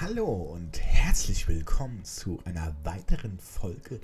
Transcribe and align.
Hallo 0.00 0.32
und 0.32 0.80
herzlich 0.80 1.46
willkommen 1.46 2.06
zu 2.06 2.40
einer 2.46 2.74
weiteren 2.84 3.38
Folge 3.38 4.00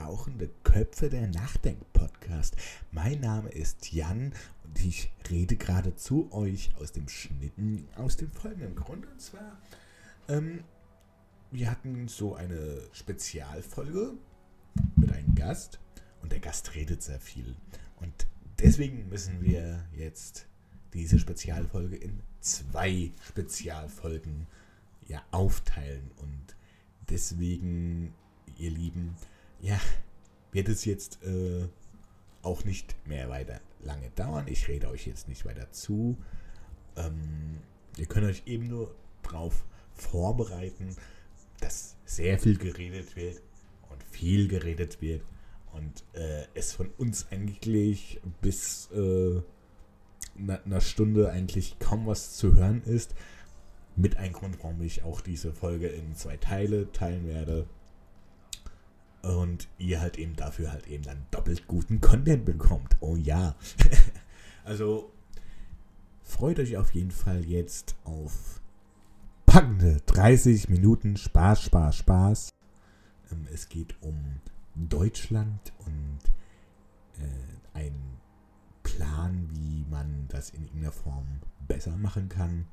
Rauchende 0.00 0.50
Köpfe 0.64 1.08
der 1.08 1.28
Nachdenk-Podcast. 1.28 2.56
Mein 2.90 3.20
Name 3.20 3.50
ist 3.50 3.92
Jan 3.92 4.34
und 4.64 4.84
ich 4.84 5.12
rede 5.30 5.54
gerade 5.54 5.94
zu 5.94 6.32
euch 6.32 6.72
aus 6.80 6.90
dem 6.90 7.08
Schnitten 7.08 7.86
aus 7.94 8.16
dem 8.16 8.28
folgenden 8.32 8.74
Grund. 8.74 9.06
Und 9.06 9.20
zwar, 9.20 9.56
ähm, 10.26 10.64
wir 11.52 11.70
hatten 11.70 12.08
so 12.08 12.34
eine 12.34 12.80
Spezialfolge 12.90 14.14
mit 14.96 15.12
einem 15.12 15.36
Gast 15.36 15.78
und 16.22 16.32
der 16.32 16.40
Gast 16.40 16.74
redet 16.74 17.04
sehr 17.04 17.20
viel. 17.20 17.54
Und 18.00 18.26
deswegen 18.58 19.08
müssen 19.08 19.44
wir 19.44 19.84
jetzt 19.96 20.48
diese 20.92 21.20
Spezialfolge 21.20 21.94
in 21.94 22.18
zwei 22.40 23.12
Spezialfolgen 23.28 24.48
ja, 25.06 25.22
aufteilen. 25.30 26.10
Und 26.16 26.56
deswegen, 27.08 28.14
ihr 28.56 28.70
Lieben, 28.70 29.16
ja, 29.60 29.80
wird 30.52 30.68
es 30.68 30.84
jetzt 30.84 31.22
äh, 31.22 31.68
auch 32.42 32.64
nicht 32.64 32.96
mehr 33.06 33.28
weiter 33.28 33.60
lange 33.82 34.10
dauern. 34.10 34.46
Ich 34.48 34.68
rede 34.68 34.88
euch 34.88 35.06
jetzt 35.06 35.28
nicht 35.28 35.44
weiter 35.44 35.70
zu. 35.72 36.16
Ähm, 36.96 37.58
ihr 37.96 38.06
könnt 38.06 38.26
euch 38.26 38.42
eben 38.46 38.68
nur 38.68 38.94
darauf 39.22 39.64
vorbereiten, 39.94 40.96
dass 41.60 41.96
sehr 42.04 42.38
viel 42.38 42.58
geredet 42.58 43.16
wird 43.16 43.42
und 43.90 44.02
viel 44.04 44.48
geredet 44.48 45.00
wird 45.00 45.22
und 45.72 46.04
äh, 46.14 46.44
es 46.54 46.72
von 46.72 46.90
uns 46.98 47.26
eigentlich 47.30 48.20
bis 48.40 48.90
äh, 48.92 49.40
einer 50.38 50.80
Stunde 50.80 51.30
eigentlich 51.30 51.78
kaum 51.78 52.06
was 52.06 52.36
zu 52.36 52.54
hören 52.54 52.82
ist. 52.84 53.14
Mit 53.96 54.16
ein 54.18 54.32
Grund, 54.32 54.58
warum 54.62 54.82
ich 54.82 55.02
auch 55.02 55.20
diese 55.20 55.52
Folge 55.52 55.88
in 55.88 56.14
zwei 56.14 56.36
Teile 56.36 56.92
teilen 56.92 57.26
werde. 57.26 57.66
Und 59.22 59.68
ihr 59.78 60.00
halt 60.00 60.18
eben 60.18 60.36
dafür 60.36 60.70
halt 60.70 60.86
eben 60.86 61.02
dann 61.02 61.26
doppelt 61.30 61.66
guten 61.66 62.00
Content 62.00 62.44
bekommt. 62.44 62.96
Oh 63.00 63.16
ja. 63.16 63.56
also 64.64 65.10
freut 66.22 66.60
euch 66.60 66.76
auf 66.76 66.94
jeden 66.94 67.10
Fall 67.10 67.44
jetzt 67.44 67.96
auf 68.04 68.60
packende 69.46 70.02
30 70.06 70.68
Minuten 70.68 71.16
Spaß, 71.16 71.62
Spaß, 71.62 71.96
Spaß. 71.96 72.54
Ähm, 73.32 73.46
es 73.52 73.68
geht 73.68 73.96
um 74.02 74.40
Deutschland 74.74 75.72
und 75.86 76.18
äh, 77.24 77.78
ein 77.78 77.94
Plan, 78.82 79.48
wie 79.50 79.84
man 79.90 80.26
das 80.28 80.50
in 80.50 80.62
irgendeiner 80.64 80.92
Form 80.92 81.26
besser 81.66 81.96
machen 81.96 82.28
kann. 82.28 82.66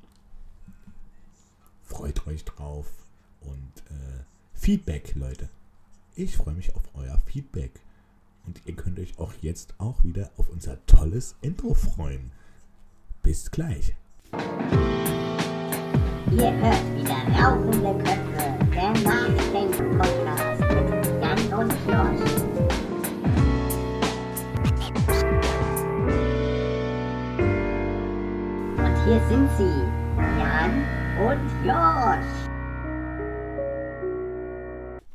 Freut 1.84 2.26
euch 2.26 2.44
drauf 2.44 2.86
und 3.42 3.72
äh, 3.90 4.24
Feedback, 4.54 5.14
Leute. 5.14 5.50
Ich 6.16 6.36
freue 6.36 6.54
mich 6.54 6.74
auf 6.74 6.82
euer 6.94 7.18
Feedback. 7.26 7.80
Und 8.46 8.60
ihr 8.66 8.74
könnt 8.74 8.98
euch 8.98 9.18
auch 9.18 9.32
jetzt 9.40 9.74
auch 9.78 10.02
wieder 10.04 10.30
auf 10.36 10.48
unser 10.48 10.84
tolles 10.86 11.36
Intro 11.40 11.74
freuen. 11.74 12.30
Bis 13.22 13.50
gleich. 13.50 13.94
Ihr 16.30 16.52
hört 16.52 16.96
wieder 16.96 17.20
rauchende 17.38 18.02
Köpfe, 18.02 18.44
der 18.72 18.90
Nachdenken-Podcast 19.02 20.60
mit 20.60 21.06
Jan 21.22 21.40
und 21.60 21.72
Josh. 21.86 22.24
Und 28.78 28.94
hier 29.04 29.20
sind 29.28 29.48
sie, 29.58 29.93
und 31.18 31.48
Josh. 31.64 32.26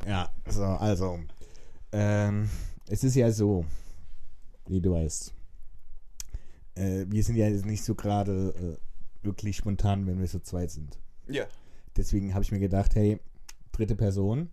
Ja, 0.07 0.29
so, 0.47 0.63
also. 0.63 1.19
Ähm, 1.91 2.49
es 2.87 3.03
ist 3.03 3.15
ja 3.15 3.29
so, 3.31 3.65
wie 4.67 4.79
du 4.79 4.93
weißt. 4.93 5.33
Äh, 6.75 7.05
wir 7.07 7.23
sind 7.23 7.35
ja 7.35 7.49
nicht 7.49 7.83
so 7.83 7.95
gerade 7.95 8.77
äh, 9.21 9.25
wirklich 9.25 9.57
spontan, 9.57 10.07
wenn 10.07 10.19
wir 10.19 10.27
so 10.27 10.39
zweit 10.39 10.71
sind. 10.71 10.99
Ja. 11.27 11.45
Deswegen 11.97 12.33
habe 12.33 12.43
ich 12.43 12.51
mir 12.53 12.59
gedacht, 12.59 12.95
hey, 12.95 13.19
dritte 13.73 13.95
Person. 13.95 14.49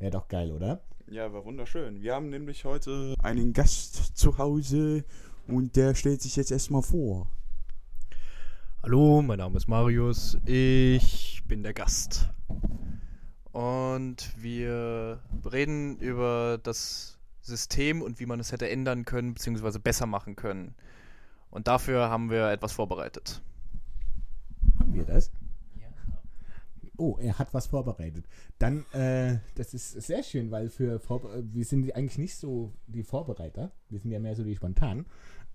Wäre 0.00 0.10
doch 0.10 0.26
geil, 0.26 0.50
oder? 0.50 0.82
Ja, 1.08 1.32
war 1.32 1.44
wunderschön. 1.44 2.02
Wir 2.02 2.14
haben 2.14 2.30
nämlich 2.30 2.64
heute 2.64 3.14
einen 3.22 3.52
Gast 3.52 4.16
zu 4.16 4.38
Hause 4.38 5.04
und 5.46 5.76
der 5.76 5.94
stellt 5.94 6.20
sich 6.20 6.34
jetzt 6.34 6.50
erstmal 6.50 6.82
vor. 6.82 7.30
Hallo, 8.82 9.20
mein 9.20 9.36
Name 9.36 9.58
ist 9.58 9.68
Marius. 9.68 10.38
Ich 10.46 11.42
bin 11.46 11.62
der 11.62 11.74
Gast. 11.74 12.30
Und 13.52 14.32
wir 14.42 15.20
reden 15.52 15.98
über 15.98 16.58
das 16.62 17.18
System 17.42 18.00
und 18.00 18.20
wie 18.20 18.24
man 18.26 18.40
es 18.40 18.52
hätte 18.52 18.70
ändern 18.70 19.04
können, 19.04 19.34
beziehungsweise 19.34 19.80
besser 19.80 20.06
machen 20.06 20.34
können. 20.34 20.74
Und 21.50 21.68
dafür 21.68 22.08
haben 22.08 22.30
wir 22.30 22.50
etwas 22.50 22.72
vorbereitet. 22.72 23.42
Haben 24.78 24.94
wir 24.94 25.04
das? 25.04 25.30
Oh, 26.96 27.18
er 27.20 27.38
hat 27.38 27.52
was 27.52 27.66
vorbereitet. 27.66 28.24
Dann, 28.58 28.86
äh, 28.92 29.40
das 29.56 29.74
ist 29.74 29.92
sehr 29.92 30.22
schön, 30.22 30.50
weil 30.50 30.70
für 30.70 31.00
Vorbe 31.00 31.44
wir 31.52 31.66
sind 31.66 31.94
eigentlich 31.94 32.16
nicht 32.16 32.36
so 32.36 32.72
die 32.86 33.02
Vorbereiter. 33.02 33.72
Wir 33.90 34.00
sind 34.00 34.10
ja 34.10 34.20
mehr 34.20 34.36
so 34.36 34.42
die 34.42 34.56
spontan. 34.56 35.04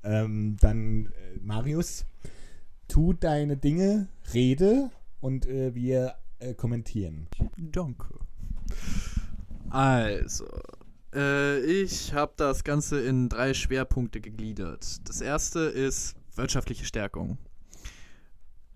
Ähm, 0.03 0.57
dann, 0.59 1.07
äh, 1.07 1.39
Marius, 1.41 2.05
tu 2.87 3.13
deine 3.13 3.57
Dinge, 3.57 4.07
rede 4.33 4.91
und 5.19 5.45
äh, 5.47 5.73
wir 5.75 6.15
äh, 6.39 6.53
kommentieren. 6.53 7.27
Danke. 7.57 8.19
Also, 9.69 10.45
äh, 11.13 11.59
ich 11.59 12.13
habe 12.13 12.33
das 12.37 12.63
Ganze 12.63 13.01
in 13.01 13.29
drei 13.29 13.53
Schwerpunkte 13.53 14.21
gegliedert. 14.21 15.07
Das 15.07 15.21
erste 15.21 15.61
ist 15.61 16.15
wirtschaftliche 16.35 16.85
Stärkung. 16.85 17.37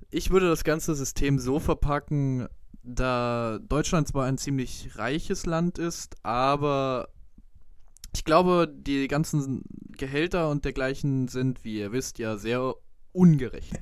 Ich 0.09 0.31
würde 0.31 0.50
das 0.50 0.64
ganze 0.64 0.96
System 0.96 1.38
so 1.38 1.59
verpacken, 1.59 2.47
da 2.81 3.59
Deutschland 3.59 4.08
zwar 4.08 4.26
ein 4.26 4.38
ziemlich 4.38 4.97
reiches 4.97 5.46
Land 5.46 5.78
ist, 5.78 6.16
aber 6.24 7.09
ich 8.14 8.24
glaube, 8.24 8.68
die 8.68 9.08
ganzen 9.08 9.64
Gehälter 9.91 10.50
und 10.50 10.66
dergleichen 10.66 11.28
sind, 11.28 11.64
wie 11.64 11.78
ihr 11.78 11.91
wisst, 11.91 12.18
ja 12.18 12.38
sehr 12.38 12.76
ungerecht. 13.12 13.78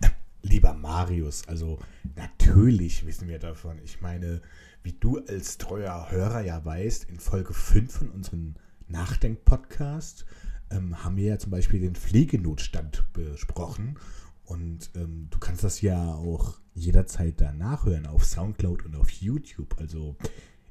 Lieber 0.50 0.74
Marius, 0.74 1.46
also 1.50 1.78
natürlich 2.16 3.06
wissen 3.06 3.28
wir 3.28 3.38
davon. 3.38 3.80
Ich 3.84 4.00
meine, 4.00 4.42
wie 4.82 4.94
du 4.94 5.20
als 5.28 5.58
treuer 5.58 6.10
Hörer 6.10 6.40
ja 6.40 6.64
weißt, 6.64 7.10
in 7.10 7.20
Folge 7.20 7.54
5 7.54 7.92
von 7.94 8.10
unserem 8.10 8.56
Nachdenk-Podcast 8.88 10.26
ähm, 10.72 11.04
haben 11.04 11.18
wir 11.18 11.26
ja 11.26 11.38
zum 11.38 11.52
Beispiel 11.52 11.82
den 11.82 11.96
Pflegenotstand 11.96 13.12
besprochen. 13.12 14.00
Und 14.46 14.90
ähm, 14.96 15.28
du 15.30 15.38
kannst 15.38 15.66
das 15.66 15.82
ja 15.82 16.14
auch 16.14 16.62
jederzeit 16.74 17.42
da 17.42 17.52
nachhören 17.52 18.06
auf 18.06 18.24
Soundcloud 18.24 18.86
und 18.86 18.96
auf 18.96 19.10
YouTube. 19.10 19.78
Also 19.80 20.16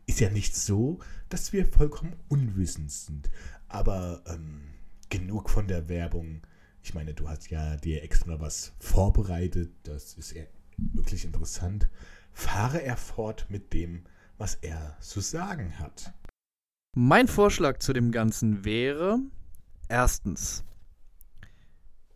ist 0.07 0.21
ja 0.21 0.31
nicht 0.31 0.57
so, 0.57 1.01
dass 1.29 1.53
wir 1.53 1.67
vollkommen 1.67 2.15
unwissend 2.29 2.91
sind. 2.91 3.29
Aber 3.69 4.23
ähm, 4.27 4.63
genug 5.11 5.51
von 5.51 5.69
der 5.69 5.91
Werbung. 5.91 6.41
Ich 6.87 6.95
meine, 6.95 7.15
du 7.15 7.29
hast 7.29 7.51
ja 7.51 7.75
dir 7.75 8.05
extra 8.05 8.41
was 8.41 8.73
vorbereitet. 8.79 9.73
Das 9.83 10.15
ist 10.15 10.37
wirklich 10.77 11.25
interessant. 11.25 11.91
Fahre 12.33 12.81
er 12.81 12.97
fort 12.97 13.47
mit 13.49 13.73
dem, 13.73 14.05
was 14.39 14.55
er 14.55 14.97
zu 15.01 15.19
sagen 15.19 15.81
hat. 15.81 16.15
Mein 16.95 17.27
Vorschlag 17.27 17.81
zu 17.81 17.93
dem 17.93 18.13
Ganzen 18.13 18.65
wäre, 18.65 19.19
erstens, 19.89 20.63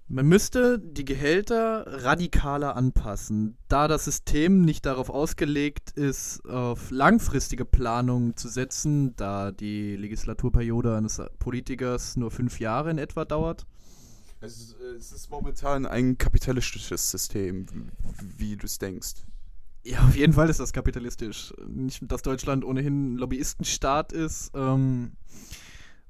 man 0.06 0.26
müsste 0.26 0.78
die 0.78 1.04
Gehälter 1.04 2.04
radikaler 2.04 2.76
anpassen, 2.76 3.56
da 3.66 3.88
das 3.88 4.04
System 4.04 4.60
nicht 4.60 4.86
darauf 4.86 5.10
ausgelegt 5.10 5.90
ist, 5.96 6.44
auf 6.48 6.92
langfristige 6.92 7.64
Planung 7.64 8.36
zu 8.36 8.46
setzen, 8.46 9.16
da 9.16 9.50
die 9.50 9.96
Legislaturperiode 9.96 10.96
eines 10.96 11.20
Politikers 11.40 12.16
nur 12.16 12.30
fünf 12.30 12.60
Jahre 12.60 12.92
in 12.92 12.98
etwa 12.98 13.24
dauert. 13.24 13.66
Es 14.42 14.58
ist, 14.58 14.76
es 14.80 15.12
ist 15.12 15.30
momentan 15.30 15.84
ein 15.86 16.16
kapitalistisches 16.16 17.10
System, 17.10 17.66
wie 18.38 18.56
du 18.56 18.64
es 18.66 18.78
denkst. 18.78 19.14
Ja, 19.84 20.00
auf 20.00 20.16
jeden 20.16 20.32
Fall 20.32 20.48
ist 20.50 20.60
das 20.60 20.72
kapitalistisch. 20.72 21.52
Nicht, 21.66 22.02
dass 22.10 22.22
Deutschland 22.22 22.64
ohnehin 22.64 23.14
ein 23.14 23.16
Lobbyistenstaat 23.16 24.12
ist, 24.12 24.50
ähm, 24.54 25.12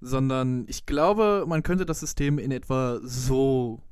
sondern 0.01 0.65
ich 0.69 0.87
glaube, 0.87 1.45
man 1.47 1.63
könnte 1.63 1.87
das 1.87 2.01
System 2.01 2.39
in 2.39 2.51
etwa 2.53 3.01
so 3.03 3.83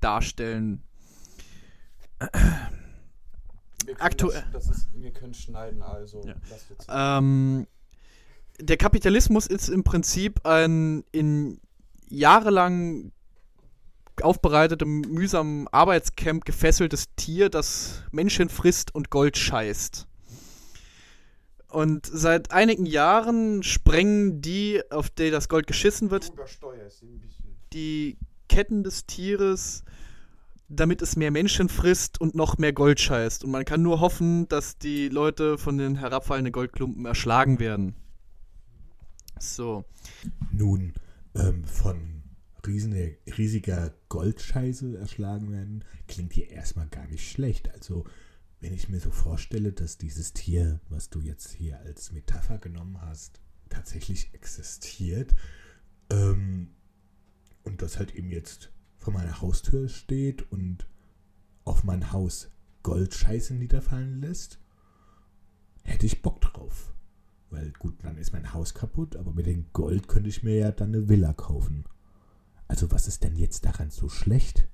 darstellen. 0.00 0.82
Aktuell- 3.98 4.44
Das, 4.52 4.66
das 4.68 4.76
ist, 4.78 4.88
wir 4.94 5.10
können 5.12 5.34
schneiden, 5.34 5.82
also. 5.82 6.22
Ja. 6.88 7.18
Ähm, 7.18 7.66
der 8.60 8.76
Kapitalismus 8.76 9.46
ist 9.46 9.68
im 9.68 9.82
Prinzip 9.84 10.44
ein 10.46 11.04
in 11.12 11.60
jahrelang 12.08 13.12
aufbereitete, 14.22 14.84
mühsam 14.84 15.68
Arbeitscamp 15.72 16.44
gefesseltes 16.44 17.06
Tier, 17.16 17.48
das 17.48 18.02
Menschen 18.10 18.48
frisst 18.48 18.94
und 18.94 19.10
Gold 19.10 19.36
scheißt. 19.36 20.06
Und 21.68 22.06
seit 22.06 22.50
einigen 22.50 22.84
Jahren 22.84 23.62
sprengen 23.62 24.40
die, 24.42 24.82
auf 24.90 25.08
die 25.08 25.30
das 25.30 25.48
Gold 25.48 25.66
geschissen 25.66 26.10
wird, 26.10 26.32
die 27.72 28.18
Ketten 28.48 28.82
des 28.82 29.06
Tieres, 29.06 29.84
damit 30.68 31.02
es 31.02 31.16
mehr 31.16 31.30
Menschen 31.30 31.68
frisst 31.68 32.20
und 32.20 32.34
noch 32.34 32.58
mehr 32.58 32.72
Gold 32.72 33.00
scheißt. 33.00 33.44
Und 33.44 33.52
man 33.52 33.64
kann 33.64 33.82
nur 33.82 34.00
hoffen, 34.00 34.48
dass 34.48 34.78
die 34.78 35.08
Leute 35.08 35.58
von 35.58 35.78
den 35.78 35.96
herabfallenden 35.96 36.52
Goldklumpen 36.52 37.06
erschlagen 37.06 37.60
werden. 37.60 37.94
So. 39.38 39.84
Nun, 40.52 40.92
ähm, 41.34 41.64
von 41.64 42.19
riesen, 42.66 42.92
riesiger 43.38 43.94
Goldscheiße 44.08 44.98
erschlagen 44.98 45.50
werden, 45.50 45.84
klingt 46.08 46.32
hier 46.32 46.50
erstmal 46.50 46.88
gar 46.88 47.06
nicht 47.06 47.30
schlecht. 47.30 47.70
Also, 47.72 48.04
wenn 48.60 48.74
ich 48.74 48.88
mir 48.88 49.00
so 49.00 49.10
vorstelle, 49.10 49.72
dass 49.72 49.98
dieses 49.98 50.32
Tier, 50.32 50.80
was 50.88 51.10
du 51.10 51.20
jetzt 51.20 51.50
hier 51.50 51.78
als 51.80 52.12
Metapher 52.12 52.58
genommen 52.58 53.00
hast, 53.00 53.40
tatsächlich 53.70 54.34
existiert 54.34 55.34
ähm, 56.10 56.68
und 57.62 57.80
das 57.80 57.98
halt 57.98 58.14
eben 58.14 58.30
jetzt 58.30 58.72
vor 58.98 59.14
meiner 59.14 59.40
Haustür 59.40 59.88
steht 59.88 60.50
und 60.52 60.86
auf 61.64 61.84
mein 61.84 62.12
Haus 62.12 62.50
Goldscheiße 62.82 63.54
niederfallen 63.54 64.20
lässt, 64.20 64.58
hätte 65.82 66.06
ich 66.06 66.22
Bock 66.22 66.40
drauf. 66.40 66.92
Weil 67.50 67.72
gut, 67.72 67.94
dann 68.02 68.18
ist 68.18 68.32
mein 68.32 68.52
Haus 68.52 68.74
kaputt, 68.74 69.16
aber 69.16 69.32
mit 69.32 69.46
dem 69.46 69.72
Gold 69.72 70.08
könnte 70.08 70.28
ich 70.28 70.42
mir 70.42 70.56
ja 70.56 70.72
dann 70.72 70.94
eine 70.94 71.08
Villa 71.08 71.32
kaufen. 71.32 71.84
Also 72.70 72.88
was 72.92 73.08
ist 73.08 73.24
denn 73.24 73.34
jetzt 73.34 73.64
daran 73.64 73.90
so 73.90 74.08
schlecht? 74.08 74.68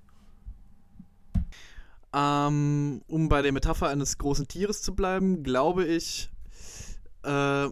Ähm, 2.13 3.01
um 3.07 3.31
bei 3.31 3.41
der 3.41 3.53
Metapher 3.53 3.89
eines 3.89 4.19
großen 4.19 4.47
Tieres 4.47 4.83
zu 4.83 4.95
bleiben, 4.95 5.43
glaube 5.43 5.87
ich, 5.87 6.31
äh, 7.23 7.71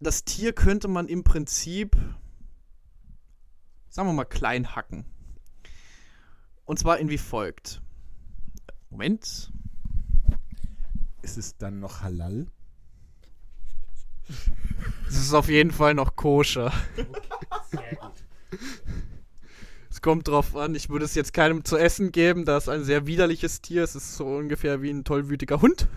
das 0.00 0.24
Tier 0.26 0.52
könnte 0.52 0.86
man 0.86 1.08
im 1.08 1.24
Prinzip, 1.24 1.96
sagen 3.88 4.06
wir 4.06 4.12
mal, 4.12 4.26
klein 4.26 4.76
hacken. 4.76 5.06
Und 6.66 6.78
zwar 6.78 6.98
in 6.98 7.08
wie 7.08 7.16
folgt. 7.16 7.80
Moment. 8.90 9.50
Ist 11.22 11.38
es 11.38 11.56
dann 11.56 11.80
noch 11.80 12.02
halal? 12.02 12.48
Es 15.08 15.16
ist 15.16 15.32
auf 15.32 15.48
jeden 15.48 15.70
Fall 15.70 15.94
noch 15.94 16.16
koscher. 16.16 16.70
Sehr 17.70 17.96
gut. 17.96 18.12
Kommt 20.04 20.28
drauf 20.28 20.54
an, 20.54 20.74
ich 20.74 20.90
würde 20.90 21.06
es 21.06 21.14
jetzt 21.14 21.32
keinem 21.32 21.64
zu 21.64 21.78
essen 21.78 22.12
geben, 22.12 22.44
da 22.44 22.58
es 22.58 22.68
ein 22.68 22.84
sehr 22.84 23.06
widerliches 23.06 23.62
Tier 23.62 23.84
ist. 23.84 23.94
Es 23.94 24.04
ist 24.04 24.16
so 24.18 24.26
ungefähr 24.26 24.82
wie 24.82 24.90
ein 24.90 25.02
tollwütiger 25.02 25.62
Hund. 25.62 25.88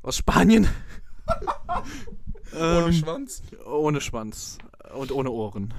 Aus 0.00 0.16
Spanien. 0.16 0.66
Ohne 2.54 2.86
Ähm, 2.86 2.92
Schwanz? 2.94 3.42
Ohne 3.66 4.00
Schwanz. 4.00 4.56
Und 4.94 5.12
ohne 5.12 5.30
Ohren. 5.30 5.74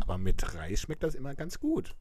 Aber 0.00 0.16
mit 0.16 0.54
Reis 0.54 0.80
schmeckt 0.80 1.02
das 1.02 1.14
immer 1.14 1.34
ganz 1.34 1.60
gut. 1.60 1.94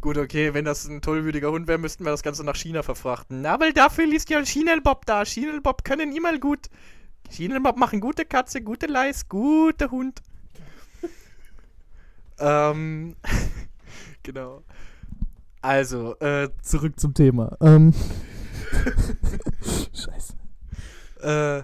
Gut, 0.00 0.18
okay, 0.18 0.54
wenn 0.54 0.64
das 0.64 0.88
ein 0.88 1.02
tollwütiger 1.02 1.52
Hund 1.52 1.68
wäre, 1.68 1.78
müssten 1.78 2.04
wir 2.04 2.10
das 2.10 2.24
Ganze 2.24 2.42
nach 2.42 2.56
China 2.56 2.82
verfrachten. 2.82 3.42
Na, 3.42 3.60
weil 3.60 3.72
dafür 3.72 4.08
liest 4.08 4.28
ja 4.28 4.44
Schinelbob 4.44 5.06
da. 5.06 5.24
Schinelbob 5.24 5.84
können 5.84 6.16
immer 6.16 6.36
gut. 6.40 6.68
Schinelbob 7.30 7.76
machen 7.76 8.00
gute 8.00 8.24
Katze, 8.24 8.60
gute 8.60 8.86
Leis, 8.86 9.28
guter 9.28 9.92
Hund. 9.92 10.20
Ähm, 12.38 13.16
genau. 14.22 14.62
Also, 15.60 16.18
äh, 16.20 16.50
zurück 16.62 17.00
zum 17.00 17.14
Thema. 17.14 17.56
Ähm, 17.60 17.94
Scheiße. 19.94 20.34
äh, 21.22 21.62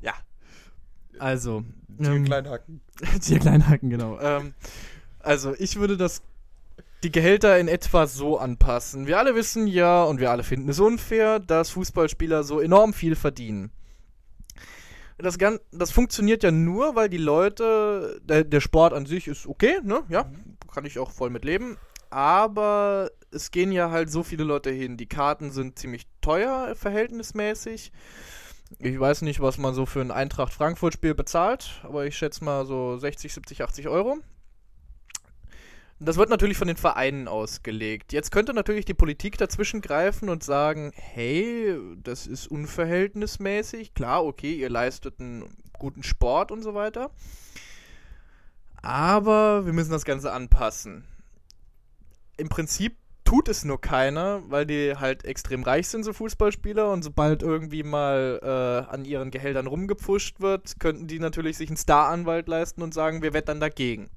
ja. 0.00 0.14
Also, 1.18 1.64
Tier 1.98 2.12
ähm, 2.12 2.24
klein 2.24 2.48
hacken. 2.48 2.80
Tier 3.20 3.38
klein 3.38 3.68
hacken, 3.68 3.90
genau. 3.90 4.20
Ähm, 4.20 4.54
also, 5.20 5.54
ich 5.58 5.76
würde 5.76 5.96
das 5.96 6.22
die 7.02 7.12
Gehälter 7.12 7.58
in 7.58 7.68
etwa 7.68 8.06
so 8.06 8.38
anpassen. 8.38 9.06
Wir 9.06 9.18
alle 9.18 9.34
wissen 9.34 9.66
ja 9.66 10.04
und 10.04 10.20
wir 10.20 10.30
alle 10.30 10.42
finden 10.42 10.70
es 10.70 10.80
unfair, 10.80 11.38
dass 11.38 11.70
Fußballspieler 11.70 12.44
so 12.44 12.60
enorm 12.60 12.94
viel 12.94 13.14
verdienen. 13.14 13.70
Das, 15.18 15.38
Gan 15.38 15.60
das 15.70 15.92
funktioniert 15.92 16.42
ja 16.42 16.50
nur, 16.50 16.96
weil 16.96 17.08
die 17.08 17.18
Leute, 17.18 18.20
der, 18.24 18.44
der 18.44 18.60
Sport 18.60 18.92
an 18.92 19.06
sich 19.06 19.28
ist 19.28 19.46
okay, 19.46 19.78
ne? 19.82 20.02
Ja, 20.08 20.30
kann 20.72 20.84
ich 20.84 20.98
auch 20.98 21.12
voll 21.12 21.30
mit 21.30 21.44
leben. 21.44 21.76
Aber 22.10 23.10
es 23.30 23.50
gehen 23.50 23.72
ja 23.72 23.90
halt 23.90 24.10
so 24.10 24.22
viele 24.22 24.44
Leute 24.44 24.70
hin. 24.70 24.96
Die 24.96 25.08
Karten 25.08 25.50
sind 25.50 25.78
ziemlich 25.78 26.06
teuer, 26.20 26.74
verhältnismäßig. 26.76 27.92
Ich 28.78 28.98
weiß 28.98 29.22
nicht, 29.22 29.40
was 29.40 29.58
man 29.58 29.74
so 29.74 29.86
für 29.86 30.00
ein 30.00 30.10
Eintracht-Frankfurt-Spiel 30.10 31.14
bezahlt, 31.14 31.80
aber 31.82 32.06
ich 32.06 32.16
schätze 32.16 32.44
mal 32.44 32.66
so 32.66 32.96
60, 32.96 33.32
70, 33.32 33.62
80 33.62 33.88
Euro. 33.88 34.18
Das 36.00 36.16
wird 36.16 36.28
natürlich 36.28 36.58
von 36.58 36.66
den 36.66 36.76
Vereinen 36.76 37.28
ausgelegt. 37.28 38.12
Jetzt 38.12 38.32
könnte 38.32 38.52
natürlich 38.52 38.84
die 38.84 38.94
Politik 38.94 39.38
dazwischen 39.38 39.80
greifen 39.80 40.28
und 40.28 40.42
sagen, 40.42 40.92
hey, 40.94 41.78
das 42.02 42.26
ist 42.26 42.48
unverhältnismäßig. 42.48 43.94
Klar, 43.94 44.24
okay, 44.24 44.54
ihr 44.54 44.70
leistet 44.70 45.20
einen 45.20 45.56
guten 45.78 46.02
Sport 46.02 46.50
und 46.50 46.62
so 46.62 46.74
weiter. 46.74 47.10
Aber 48.82 49.64
wir 49.64 49.72
müssen 49.72 49.92
das 49.92 50.04
Ganze 50.04 50.32
anpassen. 50.32 51.04
Im 52.36 52.48
Prinzip 52.48 52.96
tut 53.24 53.48
es 53.48 53.64
nur 53.64 53.80
keiner, 53.80 54.42
weil 54.48 54.66
die 54.66 54.94
halt 54.96 55.24
extrem 55.24 55.62
reich 55.62 55.88
sind, 55.88 56.04
so 56.04 56.12
Fußballspieler. 56.12 56.90
Und 56.90 57.02
sobald 57.02 57.42
irgendwie 57.42 57.84
mal 57.84 58.40
äh, 58.42 58.92
an 58.92 59.04
ihren 59.04 59.30
Gehältern 59.30 59.68
rumgepfuscht 59.68 60.40
wird, 60.40 60.78
könnten 60.80 61.06
die 61.06 61.20
natürlich 61.20 61.56
sich 61.56 61.68
einen 61.68 61.76
Staranwalt 61.76 62.48
leisten 62.48 62.82
und 62.82 62.92
sagen, 62.92 63.22
wir 63.22 63.32
wettern 63.32 63.60
dagegen. 63.60 64.10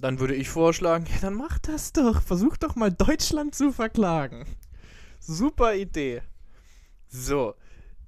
Dann 0.00 0.20
würde 0.20 0.34
ich 0.34 0.48
vorschlagen, 0.48 1.06
ja, 1.12 1.20
dann 1.20 1.34
mach 1.34 1.58
das 1.58 1.92
doch. 1.92 2.22
Versuch 2.22 2.56
doch 2.56 2.76
mal 2.76 2.92
Deutschland 2.92 3.54
zu 3.54 3.72
verklagen. 3.72 4.46
Super 5.20 5.74
Idee. 5.74 6.22
So, 7.08 7.54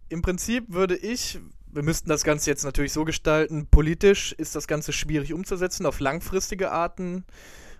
im 0.08 0.22
Prinzip 0.22 0.64
würde 0.68 0.96
ich, 0.96 1.40
wir 1.66 1.82
müssten 1.82 2.08
das 2.08 2.24
Ganze 2.24 2.50
jetzt 2.50 2.64
natürlich 2.64 2.92
so 2.92 3.04
gestalten, 3.04 3.66
politisch 3.70 4.32
ist 4.32 4.54
das 4.54 4.66
Ganze 4.66 4.92
schwierig 4.92 5.32
umzusetzen 5.32 5.86
auf 5.86 6.00
langfristige 6.00 6.70
Arten. 6.70 7.24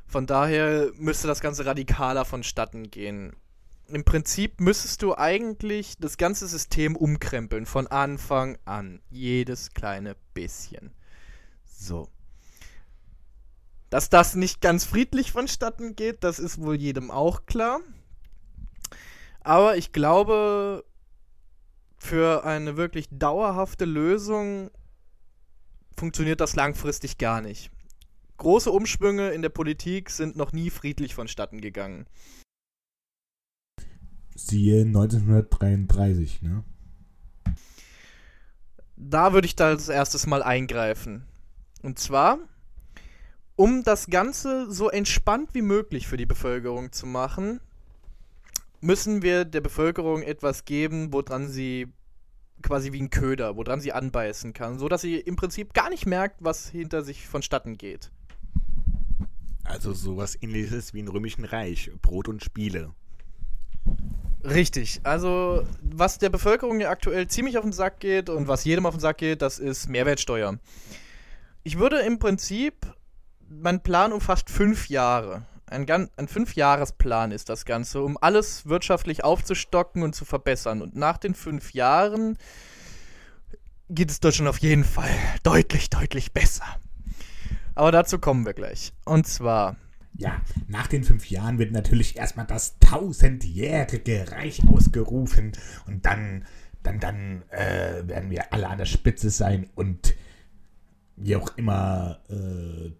Von 0.06 0.26
daher 0.26 0.90
müsste 0.96 1.28
das 1.28 1.40
Ganze 1.40 1.66
radikaler 1.66 2.24
vonstatten 2.24 2.90
gehen. 2.90 3.36
Im 3.88 4.04
Prinzip 4.04 4.60
müsstest 4.60 5.02
du 5.02 5.16
eigentlich 5.16 5.96
das 5.98 6.16
ganze 6.16 6.46
System 6.46 6.96
umkrempeln, 6.96 7.66
von 7.66 7.86
Anfang 7.88 8.56
an. 8.64 9.00
Jedes 9.10 9.70
kleine 9.70 10.16
bisschen. 10.32 10.92
So. 11.64 12.08
Dass 13.90 14.08
das 14.08 14.36
nicht 14.36 14.60
ganz 14.60 14.84
friedlich 14.84 15.32
vonstatten 15.32 15.96
geht, 15.96 16.22
das 16.22 16.38
ist 16.38 16.60
wohl 16.60 16.76
jedem 16.76 17.10
auch 17.10 17.44
klar. 17.46 17.80
Aber 19.40 19.76
ich 19.76 19.92
glaube, 19.92 20.84
für 21.98 22.44
eine 22.44 22.76
wirklich 22.76 23.08
dauerhafte 23.10 23.84
Lösung 23.84 24.70
funktioniert 25.96 26.40
das 26.40 26.56
langfristig 26.56 27.18
gar 27.18 27.40
nicht. 27.40 27.70
Große 28.38 28.70
Umschwünge 28.70 29.30
in 29.30 29.42
der 29.42 29.50
Politik 29.50 30.08
sind 30.08 30.36
noch 30.36 30.52
nie 30.52 30.70
friedlich 30.70 31.14
vonstatten 31.14 31.60
gegangen. 31.60 32.06
Siehe 34.34 34.82
1933, 34.82 36.40
ne? 36.40 36.64
Da 38.96 39.32
würde 39.32 39.46
ich 39.46 39.56
da 39.56 39.66
als 39.66 39.88
erstes 39.88 40.26
mal 40.26 40.42
eingreifen. 40.42 41.26
Und 41.82 41.98
zwar, 41.98 42.38
um 43.60 43.84
das 43.84 44.06
Ganze 44.06 44.72
so 44.72 44.88
entspannt 44.88 45.50
wie 45.52 45.60
möglich 45.60 46.08
für 46.08 46.16
die 46.16 46.24
Bevölkerung 46.24 46.92
zu 46.92 47.04
machen, 47.04 47.60
müssen 48.80 49.20
wir 49.20 49.44
der 49.44 49.60
Bevölkerung 49.60 50.22
etwas 50.22 50.64
geben, 50.64 51.12
woran 51.12 51.46
sie 51.46 51.88
quasi 52.62 52.90
wie 52.94 53.02
ein 53.02 53.10
Köder, 53.10 53.56
woran 53.56 53.82
sie 53.82 53.92
anbeißen 53.92 54.54
kann, 54.54 54.78
so 54.78 54.88
dass 54.88 55.02
sie 55.02 55.16
im 55.16 55.36
Prinzip 55.36 55.74
gar 55.74 55.90
nicht 55.90 56.06
merkt, 56.06 56.36
was 56.42 56.70
hinter 56.70 57.02
sich 57.02 57.28
vonstatten 57.28 57.76
geht. 57.76 58.10
Also 59.62 59.92
sowas 59.92 60.38
ähnliches 60.40 60.94
wie 60.94 61.00
im 61.00 61.08
Römischen 61.08 61.44
Reich. 61.44 61.90
Brot 62.00 62.28
und 62.28 62.42
Spiele. 62.42 62.94
Richtig. 64.42 65.00
Also, 65.02 65.66
was 65.82 66.16
der 66.16 66.30
Bevölkerung 66.30 66.80
ja 66.80 66.88
aktuell 66.88 67.28
ziemlich 67.28 67.58
auf 67.58 67.64
den 67.64 67.72
Sack 67.72 68.00
geht 68.00 68.30
und 68.30 68.48
was 68.48 68.64
jedem 68.64 68.86
auf 68.86 68.94
den 68.94 69.00
Sack 69.00 69.18
geht, 69.18 69.42
das 69.42 69.58
ist 69.58 69.90
Mehrwertsteuer. 69.90 70.58
Ich 71.62 71.78
würde 71.78 71.98
im 71.98 72.18
Prinzip, 72.18 72.74
mein 73.50 73.82
Plan 73.82 74.12
umfasst 74.12 74.48
fünf 74.48 74.88
Jahre. 74.88 75.44
Ein, 75.66 75.88
ein 76.16 76.28
Fünfjahresplan 76.28 77.30
ist 77.32 77.48
das 77.48 77.64
Ganze, 77.64 78.02
um 78.02 78.18
alles 78.20 78.66
wirtschaftlich 78.66 79.22
aufzustocken 79.22 80.02
und 80.02 80.14
zu 80.14 80.24
verbessern. 80.24 80.82
Und 80.82 80.96
nach 80.96 81.18
den 81.18 81.34
fünf 81.34 81.74
Jahren 81.74 82.38
geht 83.88 84.10
es 84.10 84.20
Deutschland 84.20 84.48
auf 84.48 84.58
jeden 84.58 84.84
Fall 84.84 85.10
deutlich, 85.42 85.90
deutlich 85.90 86.32
besser. 86.32 86.64
Aber 87.74 87.92
dazu 87.92 88.18
kommen 88.18 88.46
wir 88.46 88.54
gleich. 88.54 88.92
Und 89.04 89.26
zwar, 89.26 89.76
Ja, 90.16 90.40
nach 90.66 90.86
den 90.88 91.04
fünf 91.04 91.30
Jahren 91.30 91.58
wird 91.58 91.72
natürlich 91.72 92.16
erstmal 92.16 92.46
das 92.46 92.78
tausendjährige 92.80 94.32
Reich 94.32 94.62
ausgerufen 94.68 95.52
und 95.86 96.04
dann, 96.04 96.46
dann, 96.82 96.98
dann 96.98 97.42
äh, 97.50 98.06
werden 98.08 98.30
wir 98.30 98.52
alle 98.52 98.68
an 98.68 98.78
der 98.78 98.86
Spitze 98.86 99.30
sein 99.30 99.70
und 99.76 100.14
wie 101.16 101.36
auch 101.36 101.56
immer 101.56 102.20
äh, 102.28 102.90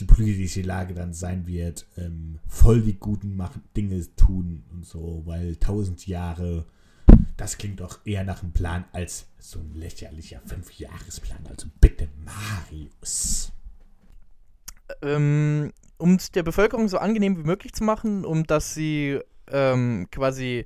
die 0.00 0.04
politische 0.06 0.62
Lage 0.62 0.94
dann 0.94 1.12
sein 1.12 1.46
wird, 1.46 1.86
ähm, 1.96 2.38
voll 2.48 2.82
die 2.82 2.98
guten 2.98 3.36
Mach 3.36 3.52
Dinge 3.76 4.04
tun 4.16 4.64
und 4.72 4.86
so, 4.86 5.22
weil 5.26 5.56
tausend 5.56 6.06
Jahre, 6.06 6.66
das 7.36 7.58
klingt 7.58 7.80
doch 7.80 8.00
eher 8.04 8.24
nach 8.24 8.42
einem 8.42 8.52
Plan 8.52 8.84
als 8.92 9.26
so 9.38 9.60
ein 9.60 9.74
lächerlicher 9.74 10.40
Fünfjahresplan. 10.46 11.46
Also 11.48 11.68
bitte, 11.80 12.08
Marius. 12.24 13.52
ähm, 15.02 15.72
um 15.98 16.14
es 16.14 16.30
der 16.30 16.42
Bevölkerung 16.42 16.88
so 16.88 16.98
angenehm 16.98 17.36
wie 17.36 17.44
möglich 17.44 17.72
zu 17.74 17.84
machen, 17.84 18.24
um 18.24 18.46
dass 18.46 18.74
sie 18.74 19.20
ähm, 19.48 20.08
quasi 20.10 20.64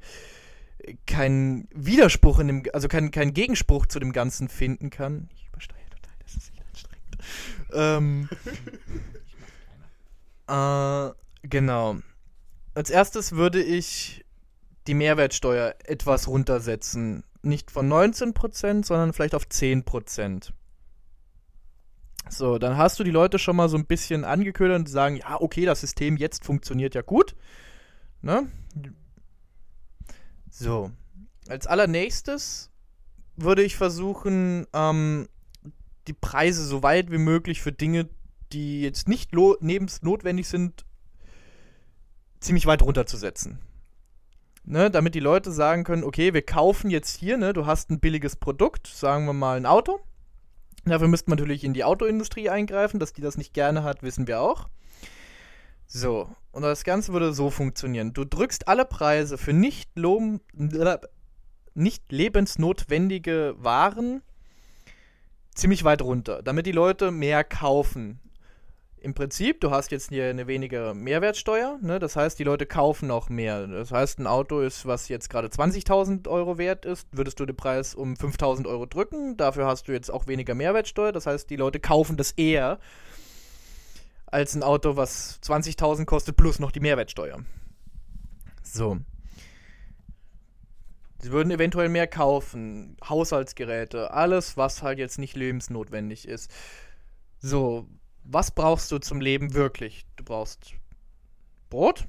keinen 1.07 1.69
Widerspruch 1.75 2.39
in 2.39 2.47
dem, 2.47 2.63
also 2.73 2.89
keinen 2.89 3.11
keinen 3.11 3.33
Gegenspruch 3.33 3.87
zu 3.87 3.99
dem 3.99 4.13
Ganzen 4.13 4.49
finden 4.49 4.91
kann. 4.91 5.29
Ich 5.35 5.49
übersteuere 5.49 5.91
total, 5.91 6.15
das 6.23 6.35
ist 6.37 6.53
echt 6.53 6.63
anstrengend. 6.69 7.19
ähm, 7.73 8.29
äh, 10.49 11.11
genau. 11.43 11.97
Als 12.75 12.91
erstes 12.91 13.33
würde 13.33 13.63
ich 13.63 14.25
die 14.87 14.95
Mehrwertsteuer 14.95 15.75
etwas 15.85 16.29
runtersetzen. 16.29 17.25
Nicht 17.43 17.71
von 17.71 17.89
19%, 17.91 18.85
sondern 18.85 19.13
vielleicht 19.13 19.35
auf 19.35 19.45
10%. 19.45 20.53
So, 22.31 22.59
dann 22.59 22.77
hast 22.77 22.99
du 22.99 23.05
die 23.05 23.11
Leute 23.11 23.39
schon 23.39 23.57
mal 23.57 23.69
so 23.69 23.77
ein 23.77 23.87
bisschen 23.87 24.25
angeködert 24.25 24.79
und 24.81 24.89
sagen, 24.89 25.17
ja, 25.17 25.41
okay, 25.41 25.67
das 25.67 25.81
System 25.81 26.17
jetzt 26.17 26.45
funktioniert 26.45 26.95
ja 26.95 27.03
gut. 27.03 27.37
Ne? 28.23 28.49
So, 30.51 30.91
als 31.49 31.67
allernächstes 31.67 32.71
würde 33.37 33.63
ich 33.63 33.77
versuchen, 33.77 34.67
ähm, 34.73 35.29
die 36.07 36.13
Preise 36.13 36.65
so 36.65 36.83
weit 36.83 37.11
wie 37.11 37.19
möglich 37.19 37.61
für 37.61 37.73
Dinge, 37.73 38.09
die 38.55 38.83
jetzt 38.83 39.09
nicht 39.09 39.33
lebensnotwendig 39.33 40.49
sind, 40.49 40.87
ziemlich 42.41 42.67
weit 42.67 42.83
runterzusetzen. 42.83 43.59
Ne, 44.67 44.91
damit 44.91 45.15
die 45.15 45.21
Leute 45.21 45.53
sagen 45.53 45.85
können, 45.85 46.05
okay, 46.05 46.33
wir 46.33 46.41
kaufen 46.41 46.89
jetzt 46.89 47.19
hier, 47.19 47.37
ne, 47.37 47.53
du 47.53 47.67
hast 47.67 47.91
ein 47.91 48.01
billiges 48.01 48.37
Produkt, 48.37 48.87
sagen 48.87 49.27
wir 49.27 49.35
mal 49.35 49.59
ein 49.59 49.67
Auto. 49.67 50.01
Dafür 50.87 51.09
müsste 51.09 51.29
man 51.29 51.39
natürlich 51.39 51.65
in 51.65 51.75
die 51.75 51.85
Autoindustrie 51.85 52.49
eingreifen, 52.49 52.99
dass 52.99 53.13
die 53.13 53.21
das 53.21 53.37
nicht 53.37 53.53
gerne 53.53 53.83
hat, 53.83 54.03
wissen 54.03 54.27
wir 54.27 54.41
auch. 54.41 54.71
So, 55.87 56.35
und 56.51 56.63
das 56.63 56.85
Ganze 56.85 57.13
würde 57.13 57.35
so 57.35 57.51
funktionieren. 57.51 58.15
Du 58.15 58.25
drückst 58.25 58.67
alle 58.67 58.87
Preise 58.87 59.37
für 59.37 59.53
nicht, 59.53 59.91
nicht 61.75 62.13
lebensnotwendige 62.13 63.55
Waren 63.59 64.23
ziemlich 65.55 65.85
weit 65.85 66.01
runter, 66.01 66.43
damit 66.43 66.65
die 66.65 66.73
Leute 66.73 67.11
mehr 67.11 67.45
kaufen. 67.45 68.19
Im 69.05 69.13
Prinzip, 69.13 69.61
du 69.61 69.71
hast 69.71 69.91
jetzt 69.91 70.09
hier 70.09 70.31
eine 70.31 70.47
weniger 70.47 70.95
Mehrwertsteuer, 70.95 71.79
ne? 71.83 71.99
das 71.99 72.17
heißt, 72.17 72.39
die 72.39 72.45
Leute 72.45 72.65
kaufen 72.65 73.11
auch 73.11 73.29
mehr. 73.29 73.67
Das 73.67 73.93
heißt, 73.93 74.19
ein 74.19 74.27
Auto 74.27 74.61
ist, 74.61 74.87
was 74.87 75.11
jetzt 75.11 75.29
gerade 75.29 75.49
20.000 75.49 76.27
Euro 76.27 76.57
wert 76.57 76.87
ist, 76.87 77.07
würdest 77.13 77.39
du 77.39 77.45
den 77.45 77.55
Preis 77.55 77.95
um 77.95 78.15
5.000 78.15 78.67
Euro 78.67 78.87
drücken, 78.87 79.37
dafür 79.37 79.67
hast 79.67 79.89
du 79.89 79.93
jetzt 79.93 80.11
auch 80.11 80.27
weniger 80.27 80.55
Mehrwertsteuer, 80.55 81.13
das 81.13 81.27
heißt, 81.27 81.51
die 81.51 81.57
Leute 81.57 81.81
kaufen 81.81 82.17
das 82.17 82.31
eher 82.31 82.79
als 84.25 84.55
ein 84.55 84.63
Auto, 84.63 84.97
was 84.97 85.39
20.000 85.43 86.07
kostet, 86.07 86.39
plus 86.39 86.59
noch 86.59 86.73
die 86.73 86.81
Mehrwertsteuer. 86.81 87.45
So. 88.63 88.97
Sie 91.19 91.31
würden 91.31 91.51
eventuell 91.51 91.91
mehr 91.91 92.07
kaufen, 92.07 92.97
Haushaltsgeräte, 93.07 94.15
alles, 94.15 94.57
was 94.57 94.83
halt 94.83 94.99
jetzt 94.99 95.19
nicht 95.19 95.37
lebensnotwendig 95.37 96.27
ist. 96.27 96.51
So, 97.39 97.87
was 98.25 98.51
brauchst 98.51 98.91
du 98.91 98.99
zum 98.99 99.21
Leben 99.21 99.55
wirklich? 99.55 100.07
Du 100.17 100.25
brauchst 100.25 100.75
Brot, 101.71 102.07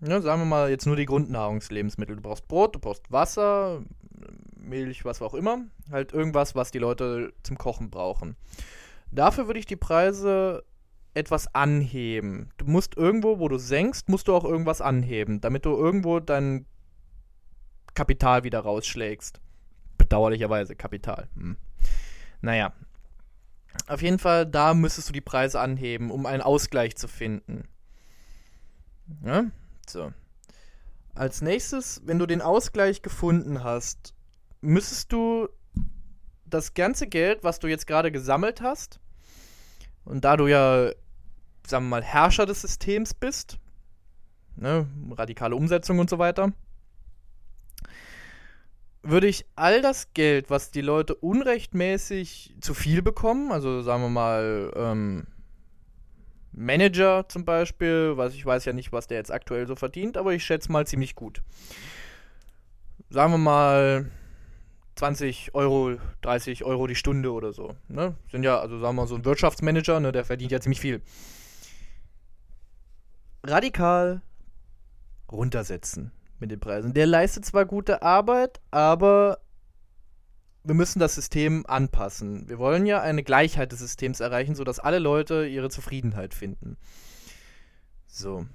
ja, 0.00 0.20
sagen 0.20 0.42
wir 0.42 0.46
mal 0.46 0.70
jetzt 0.70 0.86
nur 0.86 0.96
die 0.96 1.06
Grundnahrungslebensmittel. 1.06 2.16
Du 2.16 2.22
brauchst 2.22 2.48
Brot, 2.48 2.74
du 2.74 2.78
brauchst 2.78 3.10
Wasser, 3.10 3.82
Milch, 4.56 5.04
was 5.04 5.22
auch 5.22 5.34
immer. 5.34 5.64
Halt 5.90 6.12
irgendwas, 6.12 6.54
was 6.54 6.70
die 6.70 6.78
Leute 6.78 7.32
zum 7.42 7.56
Kochen 7.56 7.90
brauchen. 7.90 8.36
Dafür 9.10 9.46
würde 9.46 9.58
ich 9.58 9.66
die 9.66 9.76
Preise 9.76 10.64
etwas 11.14 11.54
anheben. 11.54 12.50
Du 12.58 12.66
musst 12.66 12.96
irgendwo, 12.96 13.38
wo 13.38 13.48
du 13.48 13.58
senkst, 13.58 14.08
musst 14.08 14.28
du 14.28 14.34
auch 14.34 14.44
irgendwas 14.44 14.80
anheben, 14.82 15.40
damit 15.40 15.64
du 15.64 15.70
irgendwo 15.70 16.20
dein 16.20 16.66
Kapital 17.94 18.44
wieder 18.44 18.60
rausschlägst. 18.60 19.40
Bedauerlicherweise 19.96 20.76
Kapital. 20.76 21.28
Hm. 21.34 21.56
Naja. 22.42 22.72
Auf 23.86 24.02
jeden 24.02 24.18
Fall, 24.18 24.46
da 24.46 24.74
müsstest 24.74 25.08
du 25.08 25.12
die 25.12 25.20
Preise 25.20 25.60
anheben, 25.60 26.10
um 26.10 26.26
einen 26.26 26.42
Ausgleich 26.42 26.96
zu 26.96 27.08
finden. 27.08 27.68
Ja? 29.24 29.44
So. 29.88 30.12
Als 31.14 31.40
nächstes, 31.40 32.02
wenn 32.04 32.18
du 32.18 32.26
den 32.26 32.42
Ausgleich 32.42 33.02
gefunden 33.02 33.64
hast, 33.64 34.14
müsstest 34.60 35.12
du 35.12 35.48
das 36.44 36.74
ganze 36.74 37.06
Geld, 37.06 37.42
was 37.42 37.58
du 37.58 37.66
jetzt 37.68 37.86
gerade 37.86 38.12
gesammelt 38.12 38.60
hast, 38.60 39.00
und 40.04 40.24
da 40.24 40.36
du 40.36 40.46
ja, 40.46 40.90
sagen 41.66 41.86
wir 41.86 41.90
mal, 41.90 42.02
Herrscher 42.02 42.46
des 42.46 42.60
Systems 42.60 43.12
bist, 43.12 43.58
ne, 44.54 44.86
radikale 45.10 45.56
Umsetzung 45.56 45.98
und 45.98 46.08
so 46.08 46.18
weiter, 46.18 46.52
würde 49.08 49.26
ich 49.26 49.46
all 49.54 49.82
das 49.82 50.12
Geld, 50.12 50.50
was 50.50 50.70
die 50.70 50.80
Leute 50.80 51.14
unrechtmäßig 51.14 52.54
zu 52.60 52.74
viel 52.74 53.02
bekommen, 53.02 53.52
also 53.52 53.82
sagen 53.82 54.02
wir 54.02 54.08
mal, 54.08 54.72
ähm, 54.76 55.26
Manager 56.52 57.28
zum 57.28 57.44
Beispiel, 57.44 58.16
was 58.16 58.34
ich 58.34 58.44
weiß 58.44 58.64
ja 58.64 58.72
nicht, 58.72 58.92
was 58.92 59.06
der 59.06 59.18
jetzt 59.18 59.30
aktuell 59.30 59.66
so 59.66 59.76
verdient, 59.76 60.16
aber 60.16 60.32
ich 60.32 60.44
schätze 60.44 60.72
mal 60.72 60.86
ziemlich 60.86 61.14
gut. 61.14 61.42
Sagen 63.10 63.32
wir 63.32 63.38
mal 63.38 64.10
20 64.96 65.54
Euro, 65.54 65.96
30 66.22 66.64
Euro 66.64 66.86
die 66.86 66.94
Stunde 66.94 67.32
oder 67.32 67.52
so. 67.52 67.76
Ne? 67.88 68.16
Sind 68.30 68.42
ja, 68.42 68.58
also 68.58 68.78
sagen 68.78 68.96
wir 68.96 69.02
mal, 69.02 69.06
so 69.06 69.16
ein 69.16 69.24
Wirtschaftsmanager, 69.24 70.00
ne, 70.00 70.12
der 70.12 70.24
verdient 70.24 70.52
ja 70.52 70.60
ziemlich 70.60 70.80
viel. 70.80 71.02
Radikal 73.44 74.22
runtersetzen 75.30 76.10
mit 76.40 76.50
den 76.50 76.60
Preisen. 76.60 76.94
Der 76.94 77.06
leistet 77.06 77.44
zwar 77.44 77.64
gute 77.64 78.02
Arbeit, 78.02 78.60
aber 78.70 79.38
wir 80.64 80.74
müssen 80.74 80.98
das 80.98 81.14
System 81.14 81.64
anpassen. 81.66 82.48
Wir 82.48 82.58
wollen 82.58 82.86
ja 82.86 83.00
eine 83.00 83.22
Gleichheit 83.22 83.72
des 83.72 83.78
Systems 83.78 84.20
erreichen, 84.20 84.54
sodass 84.54 84.80
alle 84.80 84.98
Leute 84.98 85.46
ihre 85.46 85.70
Zufriedenheit 85.70 86.34
finden. 86.34 86.76
So. 88.06 88.46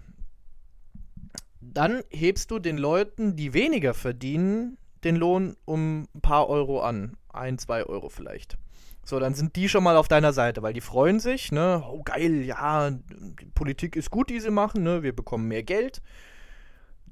Dann 1.62 2.04
hebst 2.10 2.52
du 2.52 2.60
den 2.60 2.78
Leuten, 2.78 3.36
die 3.36 3.54
weniger 3.54 3.94
verdienen, 3.94 4.78
den 5.04 5.16
Lohn 5.16 5.56
um 5.66 6.08
ein 6.14 6.22
paar 6.22 6.50
Euro 6.50 6.82
an. 6.82 7.18
Ein, 7.30 7.58
zwei 7.58 7.84
Euro 7.84 8.10
vielleicht. 8.10 8.58
So, 9.04 9.20
dann 9.20 9.34
sind 9.34 9.56
die 9.56 9.70
schon 9.70 9.84
mal 9.84 9.98
auf 9.98 10.08
deiner 10.08 10.34
Seite, 10.34 10.62
weil 10.62 10.74
die 10.74 10.82
freuen 10.82 11.20
sich, 11.20 11.52
ne? 11.52 11.84
Oh, 11.88 12.04
geil, 12.04 12.44
ja, 12.44 12.92
die 12.92 13.46
Politik 13.56 13.96
ist 13.96 14.12
gut, 14.12 14.30
die 14.30 14.40
sie 14.40 14.52
machen, 14.52 14.84
ne? 14.84 15.02
Wir 15.02 15.16
bekommen 15.16 15.48
mehr 15.48 15.64
Geld. 15.64 16.02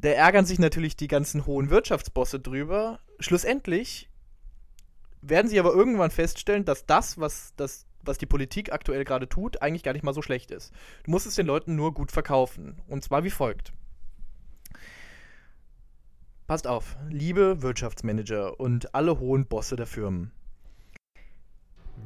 Da 0.02 0.10
ärgern 0.10 0.46
sich 0.46 0.60
natürlich 0.60 0.96
die 0.96 1.10
ganzen 1.10 1.46
hohen 1.46 1.70
Wirtschaftsbosse 1.70 2.40
drüber. 2.40 3.00
Schlussendlich 3.20 4.10
werden 5.22 5.50
sie 5.50 5.60
aber 5.60 5.74
irgendwann 5.74 6.10
feststellen, 6.10 6.64
dass 6.64 6.86
das, 6.86 7.20
was, 7.20 7.54
das, 7.58 7.86
was 8.02 8.18
die 8.18 8.26
Politik 8.26 8.72
aktuell 8.72 9.04
gerade 9.04 9.28
tut, 9.28 9.62
eigentlich 9.62 9.84
gar 9.84 9.92
nicht 9.92 10.04
mal 10.04 10.14
so 10.14 10.22
schlecht 10.22 10.52
ist. 10.52 10.72
Du 11.04 11.12
musst 11.12 11.28
es 11.28 11.36
den 11.36 11.46
Leuten 11.46 11.76
nur 11.76 11.94
gut 11.94 12.14
verkaufen. 12.14 12.82
Und 12.88 13.04
zwar 13.04 13.26
wie 13.26 13.30
folgt. 13.30 13.74
Passt 16.48 16.66
auf, 16.66 16.96
liebe 17.10 17.62
Wirtschaftsmanager 17.62 18.58
und 18.58 18.96
alle 18.96 19.20
hohen 19.20 19.48
Bosse 19.48 19.76
der 19.76 19.86
Firmen. 19.86 20.32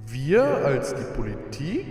Wir 0.08 0.44
als 0.44 0.96
die 0.96 1.16
Politik 1.16 1.86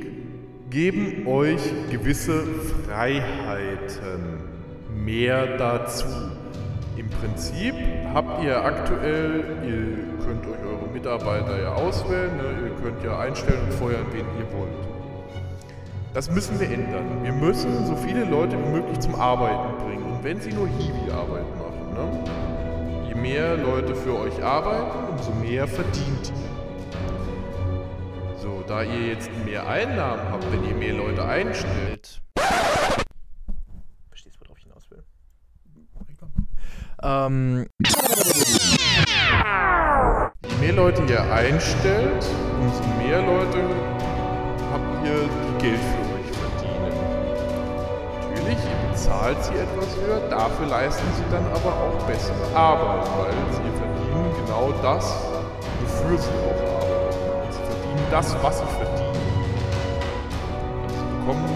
geben 0.68 1.28
euch 1.28 1.62
gewisse 1.90 2.44
Freiheiten. 2.84 4.61
Mehr 4.94 5.56
dazu. 5.56 6.06
Im 6.96 7.08
Prinzip 7.08 7.74
habt 8.14 8.42
ihr 8.44 8.62
aktuell, 8.62 9.44
ihr 9.64 10.24
könnt 10.24 10.46
euch 10.46 10.64
eure 10.64 10.88
Mitarbeiter 10.92 11.60
ja 11.60 11.72
auswählen, 11.74 12.36
ne? 12.36 12.68
ihr 12.68 12.82
könnt 12.82 13.02
ja 13.02 13.18
einstellen 13.18 13.60
und 13.64 13.72
feuern, 13.74 14.06
wen 14.12 14.26
ihr 14.38 14.52
wollt. 14.52 14.92
Das 16.14 16.30
müssen 16.30 16.60
wir 16.60 16.70
ändern. 16.70 17.22
Wir 17.22 17.32
müssen 17.32 17.86
so 17.86 17.96
viele 17.96 18.24
Leute 18.24 18.58
wie 18.58 18.70
möglich 18.70 19.00
zum 19.00 19.14
Arbeiten 19.14 19.78
bringen. 19.82 20.04
Und 20.04 20.22
wenn 20.22 20.40
sie 20.40 20.52
nur 20.52 20.68
Hiwi-Arbeit 20.68 21.46
machen, 21.56 21.94
ne? 21.94 23.08
je 23.08 23.14
mehr 23.14 23.56
Leute 23.56 23.94
für 23.94 24.18
euch 24.18 24.42
arbeiten, 24.44 25.12
umso 25.12 25.32
mehr 25.32 25.66
verdient 25.66 26.32
ihr. 26.34 26.52
So, 28.36 28.62
da 28.66 28.82
ihr 28.82 29.08
jetzt 29.08 29.30
mehr 29.46 29.66
Einnahmen 29.66 30.22
habt, 30.30 30.44
wenn 30.52 30.68
ihr 30.68 30.74
mehr 30.74 30.94
Leute 30.94 31.24
einstellt, 31.24 32.20
Verstehst 34.08 34.36
du, 34.36 34.44
worauf 34.44 34.58
ich 34.58 34.64
hinaus 34.64 34.90
will? 34.90 35.02
Ähm, 37.04 37.66
je 40.46 40.54
mehr 40.60 40.72
Leute 40.72 41.02
ihr 41.08 41.20
einstellt, 41.32 42.24
umso 42.60 42.82
mehr 42.98 43.20
Leute 43.22 43.58
habt 44.72 45.04
ihr, 45.04 45.28
die 45.28 45.62
Geld 45.62 45.80
für 45.80 46.04
euch 46.14 46.30
verdienen. 46.38 46.94
Natürlich, 48.30 48.58
ihr 48.58 48.78
bezahlt 48.88 49.42
sie 49.42 49.54
etwas 49.54 49.96
höher, 49.96 50.20
dafür 50.30 50.66
leisten 50.66 51.06
sie 51.16 51.24
dann 51.32 51.44
aber 51.46 51.72
auch 51.72 52.06
bessere 52.06 52.56
Arbeit, 52.56 53.08
weil 53.18 53.34
sie 53.50 53.70
verdienen 53.78 54.30
genau 54.46 54.72
das, 54.80 55.04
wofür 55.80 56.18
sie 56.18 56.30
auch 56.30 56.62
arbeiten. 56.82 57.50
Sie 57.50 57.64
verdienen 57.64 58.06
das, 58.12 58.36
was 58.42 58.58
sie 58.60 58.66
verdienen. 58.76 59.12
Sie 60.88 61.04
bekommen 61.18 61.50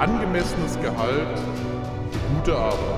angemessenes 0.00 0.76
Gehalt 0.80 1.38
für 2.10 2.34
gute 2.34 2.56
Arbeit. 2.56 2.97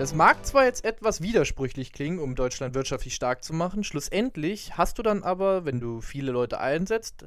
Das 0.00 0.14
mag 0.14 0.46
zwar 0.46 0.64
jetzt 0.64 0.86
etwas 0.86 1.20
widersprüchlich 1.20 1.92
klingen, 1.92 2.20
um 2.20 2.34
Deutschland 2.34 2.74
wirtschaftlich 2.74 3.14
stark 3.14 3.44
zu 3.44 3.52
machen, 3.52 3.84
schlussendlich 3.84 4.78
hast 4.78 4.96
du 4.96 5.02
dann 5.02 5.22
aber, 5.22 5.66
wenn 5.66 5.78
du 5.78 6.00
viele 6.00 6.32
Leute 6.32 6.58
einsetzt, 6.58 7.26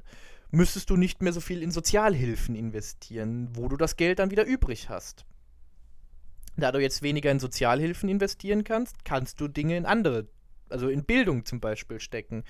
müsstest 0.49 0.89
du 0.89 0.97
nicht 0.97 1.21
mehr 1.21 1.33
so 1.33 1.39
viel 1.39 1.61
in 1.61 1.69
Sozialhilfen 1.69 2.55
investieren, 2.55 3.49
wo 3.53 3.67
du 3.67 3.77
das 3.77 3.95
Geld 3.95 4.17
dann 4.17 4.31
wieder 4.31 4.43
übrig 4.43 4.89
hast. 4.89 5.23
Da 6.57 6.71
du 6.71 6.79
jetzt 6.79 7.03
weniger 7.03 7.29
in 7.29 7.37
Sozialhilfen 7.37 8.09
investieren 8.09 8.63
kannst, 8.63 9.05
kannst 9.05 9.39
du 9.39 9.47
Dinge 9.47 9.77
in 9.77 9.85
andere, 9.85 10.27
also 10.67 10.89
in 10.89 11.05
Bildung 11.05 11.45
zum 11.45 11.59
Beispiel 11.59 11.99
stecken. 11.99 12.43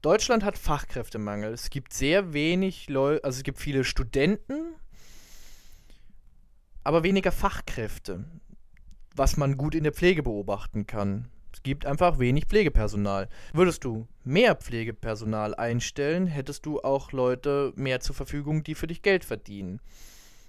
Deutschland 0.00 0.44
hat 0.44 0.56
Fachkräftemangel. 0.56 1.52
Es 1.52 1.68
gibt 1.68 1.92
sehr 1.92 2.32
wenig 2.32 2.88
Leute, 2.88 3.22
also 3.22 3.36
es 3.36 3.42
gibt 3.42 3.58
viele 3.58 3.84
Studenten, 3.84 4.76
aber 6.84 7.02
weniger 7.02 7.32
Fachkräfte 7.32 8.24
was 9.20 9.36
man 9.36 9.58
gut 9.58 9.74
in 9.74 9.84
der 9.84 9.92
Pflege 9.92 10.22
beobachten 10.22 10.86
kann. 10.86 11.28
Es 11.52 11.62
gibt 11.62 11.84
einfach 11.84 12.18
wenig 12.18 12.46
Pflegepersonal. 12.46 13.28
Würdest 13.52 13.84
du 13.84 14.08
mehr 14.24 14.54
Pflegepersonal 14.54 15.54
einstellen, 15.54 16.26
hättest 16.26 16.64
du 16.64 16.80
auch 16.80 17.12
Leute 17.12 17.74
mehr 17.76 18.00
zur 18.00 18.14
Verfügung, 18.14 18.62
die 18.62 18.74
für 18.74 18.86
dich 18.86 19.02
Geld 19.02 19.26
verdienen. 19.26 19.80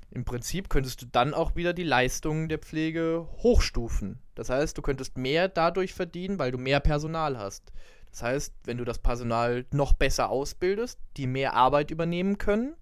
Im 0.09 0.23
Prinzip 0.23 0.69
könntest 0.69 1.01
du 1.01 1.05
dann 1.05 1.33
auch 1.33 1.57
wieder 1.57 1.73
die 1.73 1.83
Leistungen 1.83 2.47
der 2.47 2.59
Pflege 2.59 3.27
hochstufen. 3.43 4.19
Das 4.35 4.49
heißt, 4.49 4.77
du 4.77 4.81
könntest 4.81 5.17
mehr 5.17 5.49
dadurch 5.49 5.93
verdienen, 5.93 6.39
weil 6.39 6.53
du 6.53 6.57
mehr 6.57 6.79
Personal 6.79 7.37
hast. 7.37 7.73
Das 8.11 8.23
heißt, 8.23 8.53
wenn 8.63 8.77
du 8.77 8.85
das 8.85 8.99
Personal 8.99 9.65
noch 9.73 9.91
besser 9.91 10.29
ausbildest, 10.29 10.97
die 11.17 11.27
mehr 11.27 11.55
Arbeit 11.55 11.91
übernehmen 11.91 12.37
können, 12.37 12.75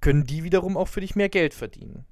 können 0.00 0.22
die 0.22 0.44
wiederum 0.44 0.76
auch 0.76 0.86
für 0.86 1.00
dich 1.00 1.16
mehr 1.16 1.28
Geld 1.28 1.54
verdienen. 1.54 2.06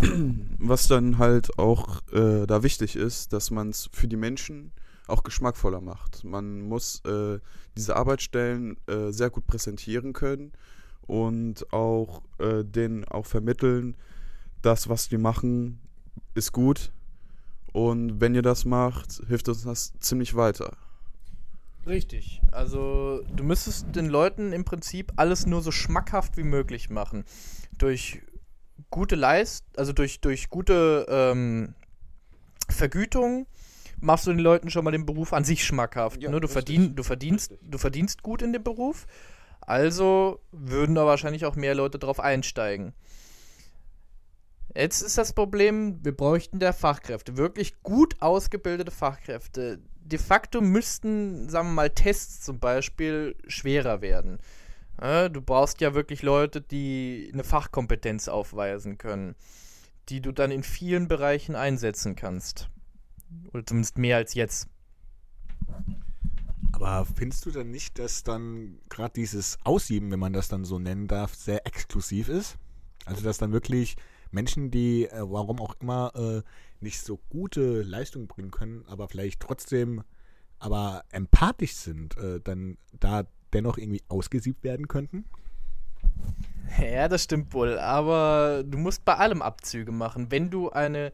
Was 0.58 0.88
dann 0.88 1.18
halt 1.18 1.58
auch 1.58 2.00
äh, 2.12 2.46
da 2.46 2.62
wichtig 2.62 2.96
ist, 2.96 3.32
dass 3.32 3.50
man 3.50 3.70
es 3.70 3.88
für 3.92 4.08
die 4.08 4.16
Menschen 4.16 4.72
auch 5.06 5.22
geschmackvoller 5.22 5.80
macht. 5.80 6.24
Man 6.24 6.62
muss 6.62 7.02
äh, 7.04 7.40
diese 7.76 7.96
Arbeitsstellen 7.96 8.76
äh, 8.86 9.10
sehr 9.10 9.30
gut 9.30 9.46
präsentieren 9.46 10.12
können 10.12 10.52
und 11.06 11.72
auch 11.72 12.22
äh, 12.38 12.64
denen 12.64 13.04
auch 13.04 13.26
vermitteln, 13.26 13.96
das, 14.62 14.88
was 14.88 15.08
die 15.08 15.18
machen, 15.18 15.80
ist 16.34 16.52
gut. 16.52 16.92
Und 17.72 18.20
wenn 18.20 18.34
ihr 18.34 18.42
das 18.42 18.64
macht, 18.64 19.20
hilft 19.26 19.48
uns 19.48 19.62
das 19.62 19.92
ziemlich 20.00 20.34
weiter. 20.34 20.76
Richtig. 21.86 22.42
Also 22.52 23.22
du 23.34 23.42
müsstest 23.42 23.94
den 23.94 24.08
Leuten 24.08 24.52
im 24.52 24.64
Prinzip 24.64 25.12
alles 25.16 25.46
nur 25.46 25.62
so 25.62 25.70
schmackhaft 25.70 26.36
wie 26.36 26.42
möglich 26.42 26.90
machen. 26.90 27.24
Durch 27.78 28.20
gute 28.90 29.16
Leist, 29.16 29.64
also 29.76 29.92
durch, 29.92 30.20
durch 30.20 30.48
gute 30.48 31.06
ähm, 31.08 31.74
Vergütung 32.68 33.46
machst 34.00 34.26
du 34.26 34.30
den 34.30 34.40
Leuten 34.40 34.70
schon 34.70 34.84
mal 34.84 34.90
den 34.90 35.06
Beruf 35.06 35.32
an 35.32 35.44
sich 35.44 35.64
schmackhaft. 35.64 36.22
Ja, 36.22 36.30
ne? 36.30 36.40
du, 36.40 36.48
verdien, 36.48 36.96
du, 36.96 37.02
verdienst, 37.02 37.52
Richtig. 37.52 37.70
du 37.70 37.78
verdienst 37.78 38.22
gut 38.22 38.42
in 38.42 38.52
dem 38.52 38.62
Beruf, 38.62 39.06
also 39.60 40.40
würden 40.52 40.94
da 40.94 41.06
wahrscheinlich 41.06 41.44
auch 41.44 41.56
mehr 41.56 41.74
Leute 41.74 41.98
drauf 41.98 42.20
einsteigen. 42.20 42.94
Jetzt 44.74 45.02
ist 45.02 45.18
das 45.18 45.32
Problem, 45.32 45.98
wir 46.04 46.16
bräuchten 46.16 46.60
der 46.60 46.72
Fachkräfte, 46.72 47.36
wirklich 47.36 47.82
gut 47.82 48.14
ausgebildete 48.20 48.92
Fachkräfte. 48.92 49.80
De 50.02 50.18
facto 50.18 50.60
müssten, 50.60 51.48
sagen 51.48 51.68
wir 51.68 51.74
mal, 51.74 51.90
Tests 51.90 52.40
zum 52.40 52.60
Beispiel 52.60 53.36
schwerer 53.46 54.00
werden. 54.00 54.38
Ja, 55.00 55.28
du 55.30 55.40
brauchst 55.40 55.80
ja 55.80 55.94
wirklich 55.94 56.22
Leute, 56.22 56.60
die 56.60 57.30
eine 57.32 57.44
Fachkompetenz 57.44 58.28
aufweisen 58.28 58.98
können, 58.98 59.34
die 60.08 60.20
du 60.20 60.32
dann 60.32 60.50
in 60.50 60.62
vielen 60.62 61.08
Bereichen 61.08 61.56
einsetzen 61.56 62.16
kannst. 62.16 62.68
Oder 63.52 63.64
zumindest 63.64 63.96
mehr 63.96 64.16
als 64.16 64.34
jetzt. 64.34 64.68
Aber 66.72 67.06
findest 67.06 67.46
du 67.46 67.50
dann 67.50 67.70
nicht, 67.70 67.98
dass 67.98 68.24
dann 68.24 68.78
gerade 68.88 69.14
dieses 69.14 69.58
Aussieben, 69.64 70.10
wenn 70.10 70.18
man 70.18 70.32
das 70.32 70.48
dann 70.48 70.64
so 70.64 70.78
nennen 70.78 71.08
darf, 71.08 71.34
sehr 71.34 71.66
exklusiv 71.66 72.28
ist? 72.28 72.58
Also 73.06 73.22
dass 73.22 73.38
dann 73.38 73.52
wirklich 73.52 73.96
Menschen, 74.30 74.70
die 74.70 75.06
äh, 75.06 75.22
warum 75.22 75.60
auch 75.60 75.76
immer 75.80 76.12
äh, 76.14 76.42
nicht 76.80 77.00
so 77.00 77.18
gute 77.30 77.82
Leistungen 77.82 78.28
bringen 78.28 78.50
können, 78.50 78.84
aber 78.86 79.08
vielleicht 79.08 79.40
trotzdem 79.40 80.02
aber 80.58 81.04
empathisch 81.10 81.74
sind, 81.74 82.16
äh, 82.18 82.40
dann 82.40 82.76
da 82.92 83.24
dennoch 83.52 83.78
irgendwie 83.78 84.02
ausgesiebt 84.08 84.64
werden 84.64 84.88
könnten? 84.88 85.24
Ja, 86.78 87.08
das 87.08 87.24
stimmt 87.24 87.52
wohl, 87.52 87.78
aber 87.78 88.62
du 88.64 88.78
musst 88.78 89.04
bei 89.04 89.16
allem 89.16 89.42
Abzüge 89.42 89.92
machen. 89.92 90.30
Wenn 90.30 90.50
du 90.50 90.70
eine 90.70 91.12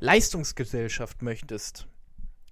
Leistungsgesellschaft 0.00 1.22
möchtest, 1.22 1.86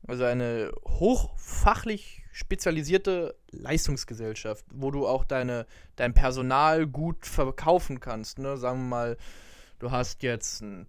also 0.07 0.25
eine 0.25 0.73
hochfachlich 0.87 2.25
spezialisierte 2.33 3.35
Leistungsgesellschaft, 3.51 4.65
wo 4.73 4.91
du 4.91 5.07
auch 5.07 5.25
deine, 5.25 5.67
dein 5.97 6.15
Personal 6.15 6.87
gut 6.87 7.27
verkaufen 7.27 8.01
kannst, 8.01 8.39
ne? 8.39 8.57
sagen 8.57 8.83
wir 8.83 8.89
mal, 8.89 9.17
du 9.81 9.91
hast 9.91 10.23
jetzt, 10.23 10.63
ein, 10.63 10.87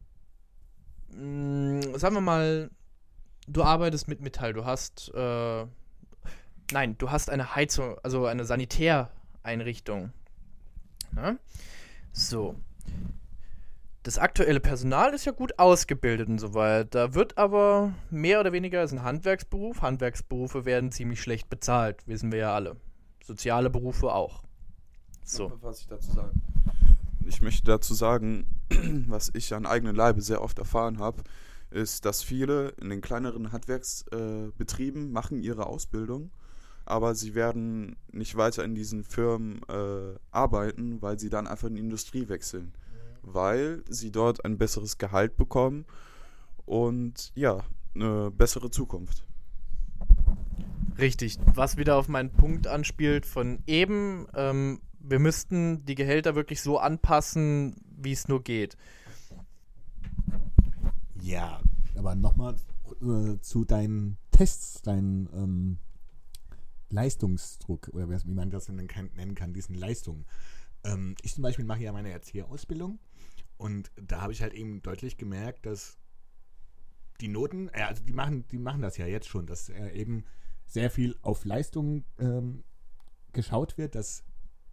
mh, 1.12 1.98
sagen 1.98 2.16
wir 2.16 2.22
mal, 2.22 2.70
du 3.48 3.64
arbeitest 3.64 4.08
mit 4.08 4.22
Metall, 4.22 4.54
du 4.54 4.66
hast, 4.66 5.12
äh, 5.16 5.66
nein, 6.72 6.98
du 6.98 7.12
hast 7.12 7.30
eine 7.30 7.56
Heizung, 7.56 7.98
also 8.04 8.26
eine 8.26 8.46
Sanitäreinrichtung. 8.46 10.12
Ne? 11.12 11.40
So. 12.12 12.56
Das 14.04 14.18
aktuelle 14.18 14.60
Personal 14.60 15.14
ist 15.14 15.26
ja 15.26 15.34
gut 15.34 15.60
ausgebildet 15.60 16.30
und 16.30 16.40
so 16.40 16.54
weiter. 16.54 16.86
Da 16.86 17.14
wird 17.14 17.38
aber 17.38 17.94
mehr 18.10 18.40
oder 18.40 18.52
weniger 18.52 18.84
ist 18.84 18.94
ein 18.94 19.04
Handwerksberuf. 19.04 19.82
Handwerksberufe 19.82 20.66
werden 20.66 20.92
ziemlich 20.92 21.22
schlecht 21.22 21.50
bezahlt, 21.50 22.08
wissen 22.08 22.32
wir 22.32 22.40
ja 22.40 22.56
alle. 22.56 22.78
Soziale 23.24 23.70
Berufe 23.70 24.14
auch. 24.14 24.44
So. 25.24 25.52
Was 25.62 25.82
ich 25.82 25.88
dazu 25.88 26.12
sagen? 26.12 26.42
Ich 27.26 27.42
möchte 27.42 27.66
dazu 27.66 27.94
sagen, 27.94 28.48
was 29.08 29.32
ich 29.34 29.54
an 29.54 29.66
eigenen 29.66 29.96
Leibe 29.96 30.22
sehr 30.22 30.42
oft 30.42 30.58
erfahren 30.58 31.00
habe, 31.00 31.22
ist, 31.70 32.06
dass 32.06 32.24
viele 32.24 32.70
in 32.82 32.90
den 32.90 33.02
kleineren 33.02 33.52
Handwerksbetrieben 33.52 35.04
äh, 35.04 35.12
machen 35.12 35.44
ihre 35.44 35.68
Ausbildung, 35.68 36.32
aber 36.90 37.14
sie 37.16 37.36
werden 37.36 37.96
nicht 38.12 38.36
weiter 38.36 38.64
in 38.64 38.76
diesen 38.76 39.04
Firmen 39.04 39.62
äh, 39.70 40.18
arbeiten, 40.32 41.02
weil 41.02 41.20
sie 41.20 41.30
dann 41.30 41.48
einfach 41.48 41.68
in 41.68 41.76
die 41.76 41.82
Industrie 41.82 42.30
wechseln, 42.30 42.74
weil 43.22 43.84
sie 43.88 44.12
dort 44.12 44.44
ein 44.44 44.58
besseres 44.58 44.98
Gehalt 44.98 45.38
bekommen 45.38 45.86
und 46.66 47.32
ja, 47.36 47.64
eine 47.94 48.32
bessere 48.32 48.72
Zukunft. 48.72 49.24
Richtig, 50.98 51.38
was 51.54 51.78
wieder 51.78 51.96
auf 51.96 52.08
meinen 52.08 52.32
Punkt 52.32 52.68
anspielt 52.68 53.26
von 53.26 53.60
eben, 53.68 54.28
ähm, 54.34 54.82
wir 55.00 55.20
müssten 55.20 55.86
die 55.86 55.96
Gehälter 55.96 56.36
wirklich 56.36 56.62
so 56.62 56.78
anpassen, 56.78 57.76
wie 57.98 58.12
es 58.12 58.28
nur 58.28 58.44
geht. 58.44 58.78
Ja, 61.22 61.62
aber 61.96 62.16
nochmal 62.16 62.56
äh, 63.02 63.40
zu 63.42 63.64
deinen 63.64 64.18
Tests, 64.32 64.82
deinen 64.82 65.30
ähm, 65.34 65.78
Leistungsdruck 66.90 67.90
oder 67.94 68.10
wie 68.10 68.34
man 68.34 68.50
das 68.50 68.66
denn 68.66 68.88
kann, 68.88 69.10
nennen 69.16 69.36
kann, 69.36 69.54
diesen 69.54 69.76
Leistungen. 69.76 70.26
Ähm, 70.84 71.16
ich 71.22 71.34
zum 71.34 71.44
Beispiel 71.44 71.66
mache 71.66 71.82
ja 71.82 71.92
meine 71.92 72.12
Erzieherausbildung 72.12 73.00
und 73.58 73.92
da 73.96 74.22
habe 74.22 74.34
ich 74.34 74.42
halt 74.42 74.54
eben 74.54 74.82
deutlich 74.82 75.18
gemerkt, 75.18 75.66
dass 75.66 75.98
die 77.22 77.28
Noten, 77.28 77.70
äh, 77.70 77.84
also 77.84 78.04
die 78.04 78.14
machen, 78.14 78.46
die 78.48 78.58
machen 78.58 78.82
das 78.82 78.98
ja 78.98 79.06
jetzt 79.06 79.28
schon, 79.28 79.46
dass 79.46 79.70
äh, 79.70 79.90
eben 79.90 80.24
sehr 80.66 80.90
viel 80.90 81.18
auf 81.22 81.46
Leistung 81.46 82.06
ähm, 82.20 82.64
geschaut 83.34 83.78
wird, 83.78 83.96
dass 83.96 84.24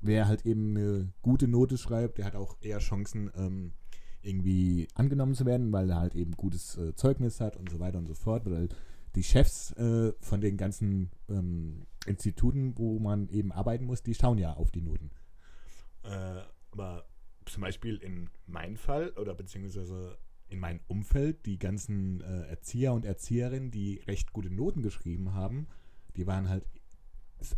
wer 0.01 0.29
halt 0.29 0.47
eben 0.47 0.77
eine 0.77 1.13
gute 1.23 1.49
Note 1.49 1.79
schreibt, 1.79 2.19
der 2.19 2.27
hat 2.27 2.37
auch 2.37 2.57
eher 2.61 2.79
Chancen, 2.79 3.31
ähm, 3.35 3.73
irgendwie 4.27 4.89
angenommen 4.95 5.35
zu 5.35 5.47
werden, 5.47 5.73
weil 5.73 5.91
er 5.91 6.01
halt 6.01 6.15
eben 6.15 6.33
gutes 6.33 6.77
äh, 6.77 6.95
Zeugnis 6.95 7.41
hat 7.41 7.57
und 7.57 7.71
so 7.71 7.79
weiter 7.79 7.99
und 7.99 8.07
so 8.07 8.15
fort, 8.15 8.45
weil 8.47 8.69
die 9.17 9.25
Chefs 9.25 9.73
äh, 9.73 10.13
von 10.21 10.41
den 10.41 10.57
ganzen 10.57 11.11
ähm, 11.29 11.87
Instituten, 12.07 12.79
wo 12.79 12.99
man 12.99 13.29
eben 13.29 13.51
arbeiten 13.51 13.87
muss, 13.87 14.03
die 14.03 14.15
schauen 14.15 14.39
ja 14.39 14.53
auf 14.55 14.71
die 14.71 14.83
Noten. 14.83 15.11
Äh, 16.05 16.43
aber 16.71 17.09
zum 17.47 17.63
Beispiel 17.63 17.97
in 17.97 18.31
meinem 18.47 18.77
Fall 18.77 19.11
oder 19.11 19.35
beziehungsweise 19.35 20.19
in 20.49 20.61
meinem 20.61 20.81
Umfeld, 20.87 21.47
die 21.47 21.59
ganzen 21.59 22.21
äh, 22.21 22.49
Erzieher 22.49 22.93
und 22.93 23.05
Erzieherinnen, 23.05 23.71
die 23.71 24.03
recht 24.07 24.33
gute 24.33 24.51
Noten 24.51 24.83
geschrieben 24.83 25.33
haben, 25.33 25.67
die 26.17 26.27
waren 26.27 26.49
halt 26.49 26.65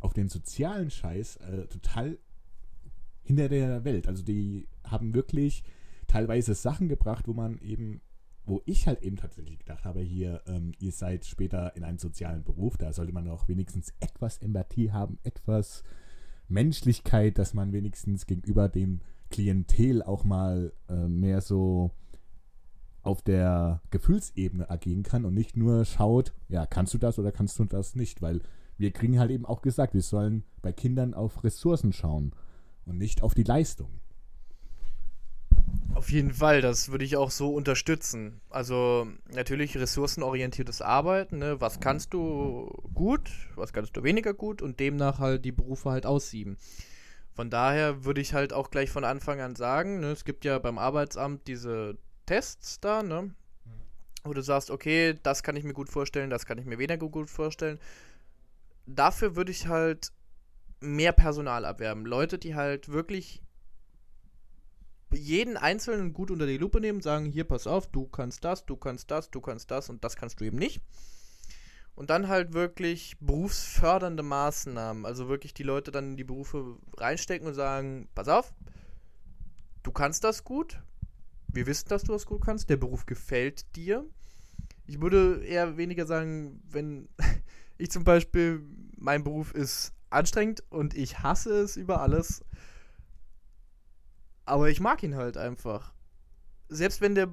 auf 0.01 0.13
den 0.15 0.29
sozialen 0.29 0.91
Scheiß 0.91 1.37
äh, 1.37 1.67
total 1.67 2.19
hinter 3.23 3.49
der 3.49 3.85
Welt. 3.85 4.09
Also 4.09 4.23
die 4.23 4.69
haben 4.85 5.15
wirklich 5.15 5.63
teilweise 6.07 6.55
Sachen 6.55 6.89
gebracht, 6.89 7.29
wo 7.29 7.35
man 7.35 7.59
eben, 7.59 8.01
wo 8.49 8.63
ich 8.65 8.87
halt 8.87 9.03
eben 9.03 9.17
tatsächlich 9.17 9.59
gedacht 9.59 9.85
habe, 9.85 10.01
hier, 10.01 10.43
ähm, 10.47 10.73
ihr 10.79 10.93
seid 10.93 11.25
später 11.25 11.77
in 11.77 11.85
einem 11.85 11.99
sozialen 11.99 12.43
Beruf, 12.43 12.77
da 12.77 12.93
sollte 12.93 13.13
man 13.13 13.29
auch 13.29 13.49
wenigstens 13.49 13.93
etwas 14.01 14.39
Empathie 14.39 14.91
haben, 14.91 15.19
etwas 15.23 15.85
Menschlichkeit, 16.49 17.39
dass 17.39 17.55
man 17.55 17.73
wenigstens 17.73 18.27
gegenüber 18.27 18.69
dem 18.69 19.01
Klientel 19.31 20.03
auch 20.03 20.25
mal 20.25 20.73
äh, 20.89 21.07
mehr 21.07 21.41
so 21.41 21.91
auf 23.03 23.23
der 23.23 23.81
Gefühlsebene 23.91 24.69
agieren 24.69 25.03
kann 25.03 25.25
und 25.25 25.35
nicht 25.35 25.57
nur 25.57 25.85
schaut, 25.85 26.33
ja, 26.49 26.67
kannst 26.67 26.95
du 26.95 26.99
das 26.99 27.19
oder 27.19 27.33
kannst 27.33 27.59
du 27.59 27.65
das 27.65 27.95
nicht, 27.95 28.23
weil 28.23 28.41
wir 28.77 28.93
kriegen 28.93 29.19
halt 29.19 29.31
eben 29.31 29.47
auch 29.47 29.63
gesagt, 29.63 29.95
wir 29.95 30.03
sollen 30.03 30.45
bei 30.63 30.73
Kindern 30.73 31.15
auf 31.15 31.45
Ressourcen 31.45 31.93
schauen 31.93 32.33
und 32.87 32.99
nicht 32.99 33.23
auf 33.23 33.35
die 33.35 33.43
Leistung. 33.43 33.89
Auf 35.95 36.11
jeden 36.11 36.33
Fall, 36.33 36.61
das 36.61 36.91
würde 36.91 37.05
ich 37.05 37.17
auch 37.17 37.31
so 37.31 37.53
unterstützen. 37.53 38.41
Also 38.51 39.09
natürlich 39.33 39.77
ressourcenorientiertes 39.77 40.83
Arbeiten, 40.83 41.39
ne? 41.39 41.61
was 41.61 41.81
kannst 41.81 42.15
du 42.15 42.71
gut, 42.95 43.31
was 43.57 43.73
kannst 43.73 43.97
du 43.97 44.03
weniger 44.03 44.35
gut 44.35 44.63
und 44.63 44.81
demnach 44.81 45.19
halt 45.19 45.45
die 45.45 45.53
Berufe 45.53 45.91
halt 45.91 46.07
aussieben. 46.07 46.57
Von 47.33 47.51
daher 47.51 48.05
würde 48.05 48.21
ich 48.21 48.35
halt 48.35 48.53
auch 48.53 48.71
gleich 48.71 48.91
von 48.91 49.05
Anfang 49.05 49.41
an 49.41 49.57
sagen, 49.57 50.01
ne? 50.01 50.11
es 50.13 50.25
gibt 50.25 50.45
ja 50.45 50.59
beim 50.59 50.79
Arbeitsamt 50.79 51.47
diese 51.49 51.97
Tests 52.27 52.81
da, 52.81 53.03
ne? 53.03 53.35
wo 54.25 54.35
du 54.35 54.43
sagst, 54.43 54.71
okay, 54.71 55.19
das 55.23 55.43
kann 55.43 55.57
ich 55.57 55.65
mir 55.65 55.73
gut 55.73 55.89
vorstellen, 55.89 56.31
das 56.31 56.47
kann 56.47 56.59
ich 56.59 56.67
mir 56.67 56.79
weniger 56.79 57.09
gut 57.09 57.31
vorstellen. 57.31 57.79
Dafür 58.87 59.37
würde 59.37 59.53
ich 59.53 59.69
halt 59.69 60.13
mehr 60.81 61.13
Personal 61.13 61.65
abwerben. 61.65 62.07
Leute, 62.07 62.39
die 62.39 62.55
halt 62.55 62.89
wirklich 62.89 63.43
jeden 65.13 65.57
Einzelnen 65.57 66.13
gut 66.13 66.31
unter 66.31 66.47
die 66.47 66.59
Lupe 66.59 66.81
nehmen, 66.81 67.01
sagen, 67.01 67.27
hier, 67.27 67.45
pass 67.45 67.67
auf, 67.67 67.87
du 67.87 68.07
kannst 68.07 68.45
das, 68.45 68.67
du 68.67 68.77
kannst 68.77 69.11
das, 69.11 69.31
du 69.31 69.41
kannst 69.41 69.71
das 69.71 69.89
und 69.89 70.05
das 70.05 70.17
kannst 70.17 70.41
du 70.41 70.45
eben 70.45 70.59
nicht. 70.59 70.81
Und 71.95 72.11
dann 72.11 72.29
halt 72.29 72.53
wirklich 72.53 73.17
berufsfördernde 73.19 74.23
Maßnahmen, 74.23 75.05
also 75.05 75.29
wirklich 75.29 75.55
die 75.55 75.65
Leute 75.65 75.91
dann 75.91 76.13
in 76.13 76.17
die 76.17 76.25
Berufe 76.25 76.77
reinstecken 76.97 77.49
und 77.49 77.55
sagen, 77.55 78.09
pass 78.15 78.29
auf, 78.29 78.53
du 79.83 79.91
kannst 79.91 80.23
das 80.23 80.45
gut, 80.45 80.81
wir 81.49 81.67
wissen, 81.67 81.89
dass 81.89 82.05
du 82.05 82.13
das 82.13 82.27
gut 82.27 82.45
kannst, 82.45 82.71
der 82.71 82.77
Beruf 82.77 83.07
gefällt 83.07 83.75
dir. 83.75 84.05
Ich 84.87 85.01
würde 85.01 85.45
eher 85.45 85.77
weniger 85.77 86.07
sagen, 86.07 86.63
wenn 86.71 87.09
ich 87.79 87.91
zum 87.91 88.05
Beispiel, 88.05 88.63
mein 88.97 89.25
Beruf 89.25 89.53
ist 89.53 89.93
anstrengend 90.11 90.63
und 90.71 90.95
ich 90.95 91.21
hasse 91.21 91.53
es 91.61 91.77
über 91.77 92.01
alles. 92.01 92.45
Aber 94.49 94.71
ich 94.71 94.81
mag 94.81 95.03
ihn 95.03 95.15
halt 95.15 95.37
einfach. 95.37 95.93
Selbst 96.69 97.03
wenn 97.03 97.15
der 97.15 97.29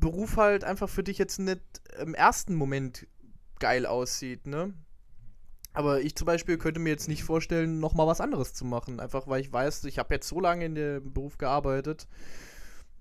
Beruf 0.00 0.36
halt 0.36 0.64
einfach 0.64 0.88
für 0.88 1.04
dich 1.04 1.16
jetzt 1.16 1.38
nicht 1.38 1.62
im 2.00 2.14
ersten 2.14 2.56
Moment 2.56 3.06
geil 3.60 3.86
aussieht, 3.86 4.46
ne? 4.48 4.74
Aber 5.72 6.00
ich 6.00 6.16
zum 6.16 6.26
Beispiel 6.26 6.58
könnte 6.58 6.80
mir 6.80 6.90
jetzt 6.90 7.06
nicht 7.06 7.22
vorstellen, 7.22 7.78
nochmal 7.78 8.08
was 8.08 8.20
anderes 8.20 8.52
zu 8.52 8.64
machen. 8.64 8.98
Einfach 8.98 9.28
weil 9.28 9.40
ich 9.40 9.52
weiß, 9.52 9.84
ich 9.84 10.00
habe 10.00 10.12
jetzt 10.14 10.26
so 10.26 10.40
lange 10.40 10.64
in 10.64 10.74
dem 10.74 11.12
Beruf 11.12 11.38
gearbeitet. 11.38 12.08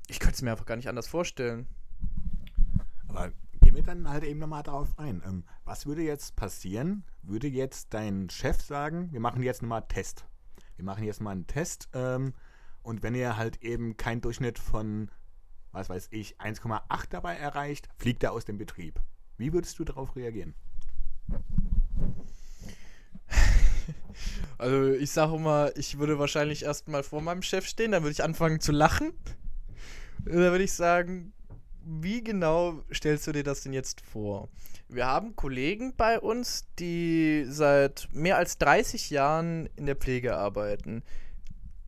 Ich 0.08 0.20
könnte 0.20 0.36
es 0.36 0.42
mir 0.44 0.52
einfach 0.52 0.68
gar 0.68 0.76
nicht 0.76 0.90
anders 0.90 1.08
vorstellen. 1.08 1.66
Aber 3.08 3.32
gehen 3.62 3.76
wir 3.76 3.82
dann 3.82 4.08
halt 4.08 4.24
eben 4.24 4.40
nochmal 4.40 4.62
darauf 4.62 5.00
ein. 5.00 5.24
Ähm, 5.26 5.44
was 5.66 5.88
würde 5.88 6.04
jetzt 6.04 6.36
passieren? 6.36 7.04
Würde 7.24 7.48
jetzt 7.48 7.96
dein 7.96 8.30
Chef 8.30 8.62
sagen, 8.62 9.12
wir 9.12 9.22
machen 9.22 9.42
jetzt 9.42 9.64
nochmal 9.64 9.88
Test. 9.88 10.28
Wir 10.78 10.86
machen 10.86 11.04
jetzt 11.04 11.22
mal 11.22 11.32
einen 11.32 11.48
Test 11.48 11.90
ähm, 11.94 12.34
und 12.84 13.04
wenn 13.04 13.16
ihr 13.16 13.36
halt 13.36 13.64
eben 13.64 13.98
keinen 13.98 14.22
Durchschnitt 14.22 14.60
von, 14.60 15.10
was 15.72 15.90
weiß 15.90 16.10
ich, 16.12 16.40
1,8 16.40 17.08
dabei 17.10 17.36
erreicht, 17.36 17.90
fliegt 17.98 18.24
er 18.24 18.32
aus 18.32 18.46
dem 18.46 18.58
Betrieb. 18.58 19.02
Wie 19.38 19.54
würdest 19.54 19.80
du 19.80 19.84
darauf 19.84 20.16
reagieren? 20.16 20.54
Also 24.58 24.94
ich 24.94 25.12
sage 25.12 25.36
immer, 25.36 25.78
ich 25.78 26.00
würde 26.00 26.18
wahrscheinlich 26.18 26.64
erstmal 26.64 27.04
vor 27.04 27.22
meinem 27.22 27.44
Chef 27.44 27.68
stehen, 27.68 27.92
dann 27.92 28.02
würde 28.02 28.14
ich 28.14 28.24
anfangen 28.24 28.60
zu 28.60 28.72
lachen. 28.72 29.12
Und 30.26 30.34
dann 30.34 30.52
würde 30.52 30.64
ich 30.64 30.74
sagen, 30.74 31.34
wie 31.88 32.24
genau 32.24 32.84
stellst 32.94 33.28
du 33.28 33.32
dir 33.32 33.44
das 33.44 33.62
denn 33.62 33.74
jetzt 33.74 34.02
vor? 34.02 34.50
Wir 34.90 35.06
haben 35.06 35.36
Kollegen 35.36 35.94
bei 35.96 36.20
uns, 36.20 36.66
die 36.80 37.46
seit 37.48 38.10
mehr 38.12 38.38
als 38.38 38.58
30 38.58 39.10
Jahren 39.10 39.70
in 39.76 39.86
der 39.86 39.96
Pflege 39.96 40.38
arbeiten. 40.38 41.04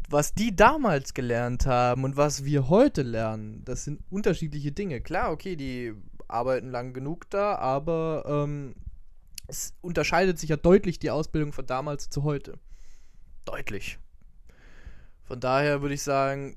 Was 0.09 0.33
die 0.33 0.55
damals 0.55 1.13
gelernt 1.13 1.65
haben 1.65 2.03
und 2.03 2.17
was 2.17 2.43
wir 2.43 2.69
heute 2.69 3.03
lernen, 3.03 3.63
das 3.65 3.83
sind 3.83 4.01
unterschiedliche 4.09 4.71
Dinge. 4.71 5.01
Klar, 5.01 5.31
okay, 5.31 5.55
die 5.55 5.93
arbeiten 6.27 6.69
lang 6.69 6.93
genug 6.93 7.29
da, 7.29 7.55
aber 7.55 8.23
ähm, 8.27 8.75
es 9.47 9.73
unterscheidet 9.81 10.39
sich 10.39 10.49
ja 10.49 10.57
deutlich 10.57 10.99
die 10.99 11.12
Ausbildung 11.12 11.53
von 11.53 11.65
damals 11.65 12.09
zu 12.09 12.23
heute. 12.23 12.57
Deutlich. 13.45 13.99
Von 15.23 15.39
daher 15.39 15.81
würde 15.81 15.95
ich 15.95 16.03
sagen, 16.03 16.55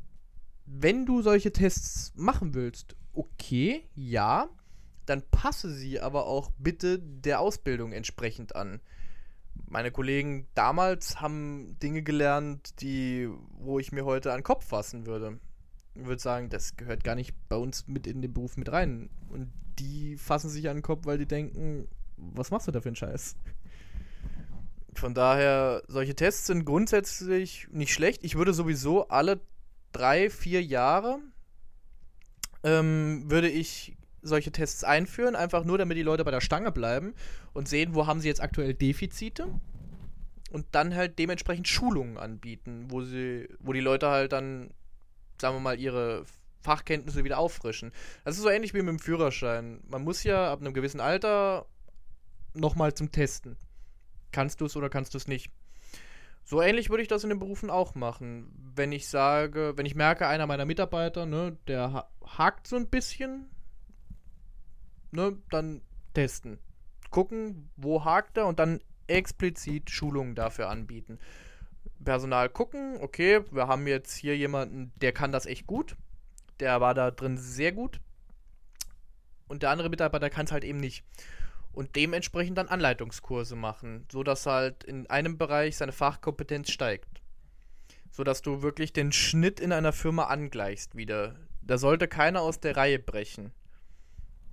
wenn 0.64 1.04
du 1.04 1.22
solche 1.22 1.52
Tests 1.52 2.12
machen 2.14 2.54
willst, 2.54 2.96
okay, 3.14 3.84
ja, 3.94 4.48
dann 5.06 5.22
passe 5.30 5.70
sie 5.72 6.00
aber 6.00 6.26
auch 6.26 6.50
bitte 6.58 6.98
der 6.98 7.40
Ausbildung 7.40 7.92
entsprechend 7.92 8.54
an. 8.56 8.80
Meine 9.68 9.90
Kollegen 9.90 10.46
damals 10.54 11.20
haben 11.20 11.78
Dinge 11.82 12.02
gelernt, 12.02 12.80
die, 12.80 13.28
wo 13.50 13.78
ich 13.78 13.92
mir 13.92 14.04
heute 14.04 14.32
an 14.32 14.38
den 14.38 14.44
Kopf 14.44 14.66
fassen 14.66 15.06
würde. 15.06 15.38
Ich 15.94 16.04
würde 16.06 16.22
sagen, 16.22 16.48
das 16.48 16.76
gehört 16.76 17.04
gar 17.04 17.14
nicht 17.14 17.34
bei 17.48 17.56
uns 17.56 17.86
mit 17.86 18.06
in 18.06 18.22
den 18.22 18.32
Beruf 18.32 18.56
mit 18.56 18.70
rein. 18.72 19.10
Und 19.28 19.52
die 19.78 20.16
fassen 20.16 20.48
sich 20.48 20.68
an 20.68 20.78
den 20.78 20.82
Kopf, 20.82 21.04
weil 21.04 21.18
die 21.18 21.26
denken, 21.26 21.88
was 22.16 22.50
machst 22.50 22.68
du 22.68 22.72
da 22.72 22.80
für 22.80 22.88
einen 22.88 22.96
Scheiß? 22.96 23.36
Von 24.94 25.14
daher, 25.14 25.82
solche 25.88 26.14
Tests 26.14 26.46
sind 26.46 26.64
grundsätzlich 26.64 27.66
nicht 27.70 27.92
schlecht. 27.92 28.24
Ich 28.24 28.36
würde 28.36 28.52
sowieso 28.52 29.08
alle 29.08 29.40
drei, 29.92 30.30
vier 30.30 30.62
Jahre 30.62 31.18
ähm, 32.64 33.30
würde 33.30 33.48
ich 33.48 33.96
solche 34.22 34.52
Tests 34.52 34.84
einführen, 34.84 35.34
einfach 35.34 35.64
nur 35.64 35.78
damit 35.78 35.96
die 35.96 36.02
Leute 36.02 36.24
bei 36.24 36.30
der 36.30 36.40
Stange 36.40 36.70
bleiben 36.70 37.14
und 37.52 37.68
sehen, 37.68 37.94
wo 37.94 38.06
haben 38.06 38.20
sie 38.20 38.28
jetzt 38.28 38.40
aktuell 38.40 38.72
Defizite 38.72 39.48
und 40.52 40.66
dann 40.72 40.94
halt 40.94 41.18
dementsprechend 41.18 41.66
Schulungen 41.66 42.18
anbieten, 42.18 42.86
wo 42.88 43.02
sie, 43.02 43.48
wo 43.58 43.72
die 43.72 43.80
Leute 43.80 44.08
halt 44.08 44.32
dann, 44.32 44.70
sagen 45.40 45.56
wir 45.56 45.60
mal, 45.60 45.80
ihre 45.80 46.24
Fachkenntnisse 46.62 47.24
wieder 47.24 47.38
auffrischen. 47.38 47.90
Das 48.24 48.36
ist 48.36 48.42
so 48.42 48.50
ähnlich 48.50 48.74
wie 48.74 48.82
mit 48.82 48.88
dem 48.88 48.98
Führerschein. 49.00 49.80
Man 49.88 50.04
muss 50.04 50.22
ja 50.22 50.52
ab 50.52 50.60
einem 50.60 50.74
gewissen 50.74 51.00
Alter 51.00 51.66
nochmal 52.54 52.94
zum 52.94 53.10
Testen. 53.10 53.56
Kannst 54.30 54.60
du 54.60 54.66
es 54.66 54.76
oder 54.76 54.88
kannst 54.88 55.14
du 55.14 55.18
es 55.18 55.26
nicht? 55.26 55.50
So 56.52 56.60
ähnlich 56.60 56.90
würde 56.90 57.00
ich 57.02 57.08
das 57.08 57.24
in 57.24 57.30
den 57.30 57.38
Berufen 57.38 57.70
auch 57.70 57.94
machen. 57.94 58.52
Wenn 58.74 58.92
ich 58.92 59.08
sage, 59.08 59.72
wenn 59.76 59.86
ich 59.86 59.94
merke, 59.94 60.26
einer 60.26 60.46
meiner 60.46 60.66
Mitarbeiter, 60.66 61.24
ne, 61.24 61.56
der 61.66 61.94
ha 61.94 62.10
hakt 62.26 62.66
so 62.66 62.76
ein 62.76 62.88
bisschen, 62.88 63.48
ne, 65.12 65.38
dann 65.48 65.80
testen. 66.12 66.58
Gucken, 67.08 67.70
wo 67.76 68.04
hakt 68.04 68.36
er 68.36 68.48
und 68.48 68.58
dann 68.58 68.82
explizit 69.06 69.88
Schulungen 69.88 70.34
dafür 70.34 70.68
anbieten. 70.68 71.18
Personal 72.04 72.50
gucken, 72.50 72.98
okay, 73.00 73.40
wir 73.50 73.66
haben 73.66 73.86
jetzt 73.86 74.14
hier 74.14 74.36
jemanden, 74.36 74.92
der 74.96 75.12
kann 75.12 75.32
das 75.32 75.46
echt 75.46 75.66
gut. 75.66 75.96
Der 76.60 76.82
war 76.82 76.92
da 76.92 77.10
drin 77.10 77.38
sehr 77.38 77.72
gut. 77.72 77.98
Und 79.48 79.62
der 79.62 79.70
andere 79.70 79.88
Mitarbeiter 79.88 80.28
kann 80.28 80.44
es 80.44 80.52
halt 80.52 80.64
eben 80.64 80.80
nicht 80.80 81.02
und 81.72 81.96
dementsprechend 81.96 82.58
dann 82.58 82.68
Anleitungskurse 82.68 83.56
machen, 83.56 84.06
sodass 84.10 84.46
halt 84.46 84.84
in 84.84 85.08
einem 85.08 85.38
Bereich 85.38 85.76
seine 85.76 85.92
Fachkompetenz 85.92 86.70
steigt. 86.70 87.22
Sodass 88.10 88.42
du 88.42 88.62
wirklich 88.62 88.92
den 88.92 89.12
Schnitt 89.12 89.58
in 89.58 89.72
einer 89.72 89.92
Firma 89.92 90.24
angleichst 90.24 90.96
wieder. 90.96 91.36
Da 91.62 91.78
sollte 91.78 92.08
keiner 92.08 92.42
aus 92.42 92.60
der 92.60 92.76
Reihe 92.76 92.98
brechen. 92.98 93.52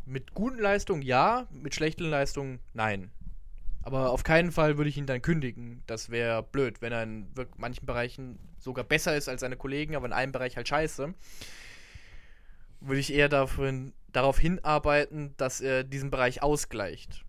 Mit 0.05 0.33
guten 0.33 0.59
Leistungen 0.59 1.01
ja, 1.01 1.47
mit 1.51 1.75
schlechten 1.75 2.05
Leistungen 2.05 2.59
nein. 2.73 3.11
Aber 3.81 4.11
auf 4.11 4.23
keinen 4.23 4.51
Fall 4.51 4.77
würde 4.77 4.89
ich 4.89 4.97
ihn 4.97 5.05
dann 5.05 5.21
kündigen. 5.21 5.83
Das 5.87 6.09
wäre 6.09 6.43
blöd, 6.43 6.81
wenn 6.81 6.91
er 6.91 7.03
in 7.03 7.27
manchen 7.57 7.85
Bereichen 7.85 8.39
sogar 8.59 8.83
besser 8.83 9.15
ist 9.15 9.29
als 9.29 9.41
seine 9.41 9.57
Kollegen, 9.57 9.95
aber 9.95 10.05
in 10.05 10.13
einem 10.13 10.31
Bereich 10.31 10.57
halt 10.57 10.67
scheiße. 10.67 11.13
Würde 12.79 12.99
ich 12.99 13.13
eher 13.13 13.29
davon, 13.29 13.93
darauf 14.11 14.39
hinarbeiten, 14.39 15.33
dass 15.37 15.61
er 15.61 15.83
diesen 15.83 16.09
Bereich 16.09 16.41
ausgleicht. 16.41 17.25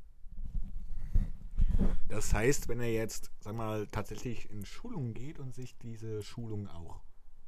Das 2.09 2.35
heißt, 2.35 2.69
wenn 2.69 2.81
er 2.81 2.93
jetzt, 2.93 3.31
sag 3.41 3.55
mal, 3.55 3.87
tatsächlich 3.87 4.51
in 4.51 4.65
Schulungen 4.65 5.15
geht 5.15 5.39
und 5.39 5.55
sich 5.55 5.77
diese 5.79 6.23
Schulung 6.23 6.67
auch 6.69 7.03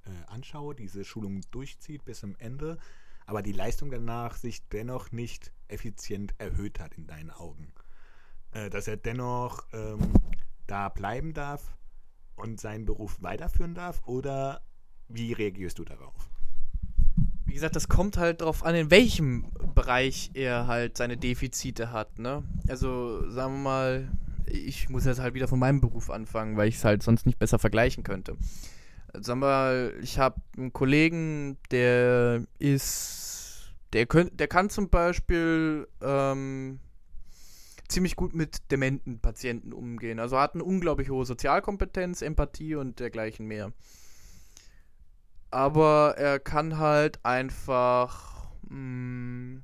äh, 0.04 0.10
anschaut, 0.26 0.78
diese 0.78 1.04
Schulung 1.04 1.40
durchzieht 1.50 2.04
bis 2.04 2.20
zum 2.20 2.36
Ende, 2.36 2.78
aber 3.26 3.42
die 3.42 3.52
Leistung 3.52 3.90
danach 3.90 4.36
sich 4.36 4.66
dennoch 4.68 5.10
nicht 5.10 5.52
effizient 5.68 6.34
erhöht 6.38 6.78
hat 6.78 6.94
in 6.94 7.06
deinen 7.06 7.30
Augen. 7.30 7.72
Äh, 8.52 8.70
dass 8.70 8.86
er 8.86 8.96
dennoch 8.96 9.66
ähm, 9.72 10.12
da 10.66 10.88
bleiben 10.88 11.34
darf 11.34 11.76
und 12.36 12.60
seinen 12.60 12.84
Beruf 12.84 13.20
weiterführen 13.20 13.74
darf 13.74 14.06
oder 14.06 14.62
wie 15.08 15.32
reagierst 15.32 15.78
du 15.78 15.84
darauf? 15.84 16.31
Wie 17.52 17.56
gesagt, 17.56 17.76
das 17.76 17.86
kommt 17.86 18.16
halt 18.16 18.40
darauf 18.40 18.64
an, 18.64 18.74
in 18.74 18.90
welchem 18.90 19.44
Bereich 19.74 20.30
er 20.32 20.68
halt 20.68 20.96
seine 20.96 21.18
Defizite 21.18 21.92
hat, 21.92 22.18
ne? 22.18 22.44
Also, 22.66 23.28
sagen 23.28 23.56
wir 23.56 23.60
mal, 23.60 24.08
ich 24.46 24.88
muss 24.88 25.04
jetzt 25.04 25.20
halt 25.20 25.34
wieder 25.34 25.48
von 25.48 25.58
meinem 25.58 25.82
Beruf 25.82 26.08
anfangen, 26.08 26.56
weil 26.56 26.68
ich 26.68 26.76
es 26.76 26.84
halt 26.86 27.02
sonst 27.02 27.26
nicht 27.26 27.38
besser 27.38 27.58
vergleichen 27.58 28.04
könnte. 28.04 28.38
Sagen 29.12 29.40
wir 29.40 29.48
mal, 29.48 29.94
ich 30.00 30.18
habe 30.18 30.40
einen 30.56 30.72
Kollegen, 30.72 31.58
der 31.70 32.46
ist, 32.58 33.74
der, 33.92 34.06
könnt, 34.06 34.40
der 34.40 34.48
kann 34.48 34.70
zum 34.70 34.88
Beispiel 34.88 35.86
ähm, 36.00 36.80
ziemlich 37.86 38.16
gut 38.16 38.32
mit 38.32 38.70
dementen 38.70 39.20
Patienten 39.20 39.74
umgehen. 39.74 40.20
Also 40.20 40.38
hat 40.38 40.54
eine 40.54 40.64
unglaublich 40.64 41.10
hohe 41.10 41.26
Sozialkompetenz, 41.26 42.22
Empathie 42.22 42.76
und 42.76 42.98
dergleichen 42.98 43.44
mehr. 43.46 43.74
Aber 45.52 46.14
er 46.16 46.40
kann 46.40 46.78
halt 46.78 47.24
einfach. 47.24 48.50
Mh, 48.68 48.76
mm, 48.76 49.62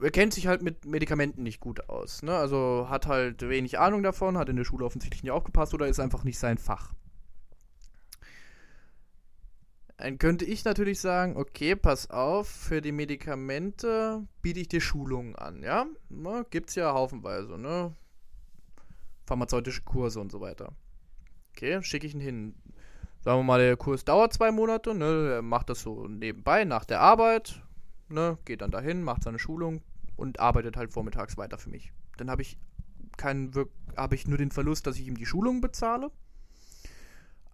er 0.00 0.10
kennt 0.10 0.34
sich 0.34 0.46
halt 0.46 0.62
mit 0.62 0.84
Medikamenten 0.84 1.42
nicht 1.42 1.60
gut 1.60 1.88
aus. 1.88 2.22
Ne? 2.22 2.36
Also 2.36 2.86
hat 2.90 3.06
halt 3.06 3.48
wenig 3.48 3.78
Ahnung 3.78 4.02
davon, 4.02 4.36
hat 4.36 4.48
in 4.50 4.56
der 4.56 4.64
Schule 4.64 4.84
offensichtlich 4.84 5.22
nicht 5.22 5.32
aufgepasst 5.32 5.72
oder 5.72 5.86
ist 5.86 6.00
einfach 6.00 6.24
nicht 6.24 6.38
sein 6.38 6.58
Fach. 6.58 6.92
Dann 9.96 10.18
könnte 10.18 10.44
ich 10.44 10.64
natürlich 10.64 11.00
sagen, 11.00 11.36
okay, 11.36 11.74
pass 11.76 12.10
auf, 12.10 12.48
für 12.48 12.82
die 12.82 12.92
Medikamente 12.92 14.26
biete 14.42 14.60
ich 14.60 14.68
dir 14.68 14.82
Schulungen 14.82 15.36
an, 15.36 15.62
ja? 15.62 15.86
Ne, 16.10 16.44
gibt's 16.50 16.74
ja 16.74 16.92
haufenweise, 16.92 17.56
ne? 17.56 17.94
Pharmazeutische 19.24 19.82
Kurse 19.82 20.20
und 20.20 20.30
so 20.30 20.42
weiter. 20.42 20.72
Okay, 21.52 21.82
schicke 21.82 22.06
ich 22.06 22.14
ihn 22.14 22.20
hin. 22.20 22.54
Sagen 23.24 23.40
wir 23.40 23.44
mal, 23.44 23.58
der 23.58 23.76
Kurs 23.76 24.04
dauert 24.04 24.32
zwei 24.32 24.52
Monate, 24.52 24.94
ne? 24.94 25.34
Er 25.36 25.42
macht 25.42 25.70
das 25.70 25.80
so 25.80 26.06
nebenbei, 26.06 26.64
nach 26.64 26.84
der 26.84 27.00
Arbeit, 27.00 27.62
ne? 28.08 28.38
Geht 28.44 28.60
dann 28.60 28.70
dahin, 28.70 29.02
macht 29.02 29.22
seine 29.22 29.38
Schulung 29.38 29.82
und 30.16 30.40
arbeitet 30.40 30.76
halt 30.76 30.92
vormittags 30.92 31.36
weiter 31.36 31.58
für 31.58 31.70
mich. 31.70 31.92
Dann 32.18 32.30
habe 32.30 32.42
ich 32.42 32.58
keinen, 33.16 33.50
habe 33.96 34.14
ich 34.14 34.26
nur 34.26 34.38
den 34.38 34.50
Verlust, 34.50 34.86
dass 34.86 34.98
ich 34.98 35.06
ihm 35.06 35.16
die 35.16 35.26
Schulung 35.26 35.60
bezahle 35.60 36.10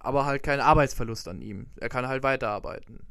aber 0.03 0.25
halt 0.25 0.43
kein 0.43 0.59
Arbeitsverlust 0.59 1.27
an 1.27 1.41
ihm. 1.41 1.67
Er 1.79 1.89
kann 1.89 2.07
halt 2.07 2.23
weiterarbeiten. 2.23 3.05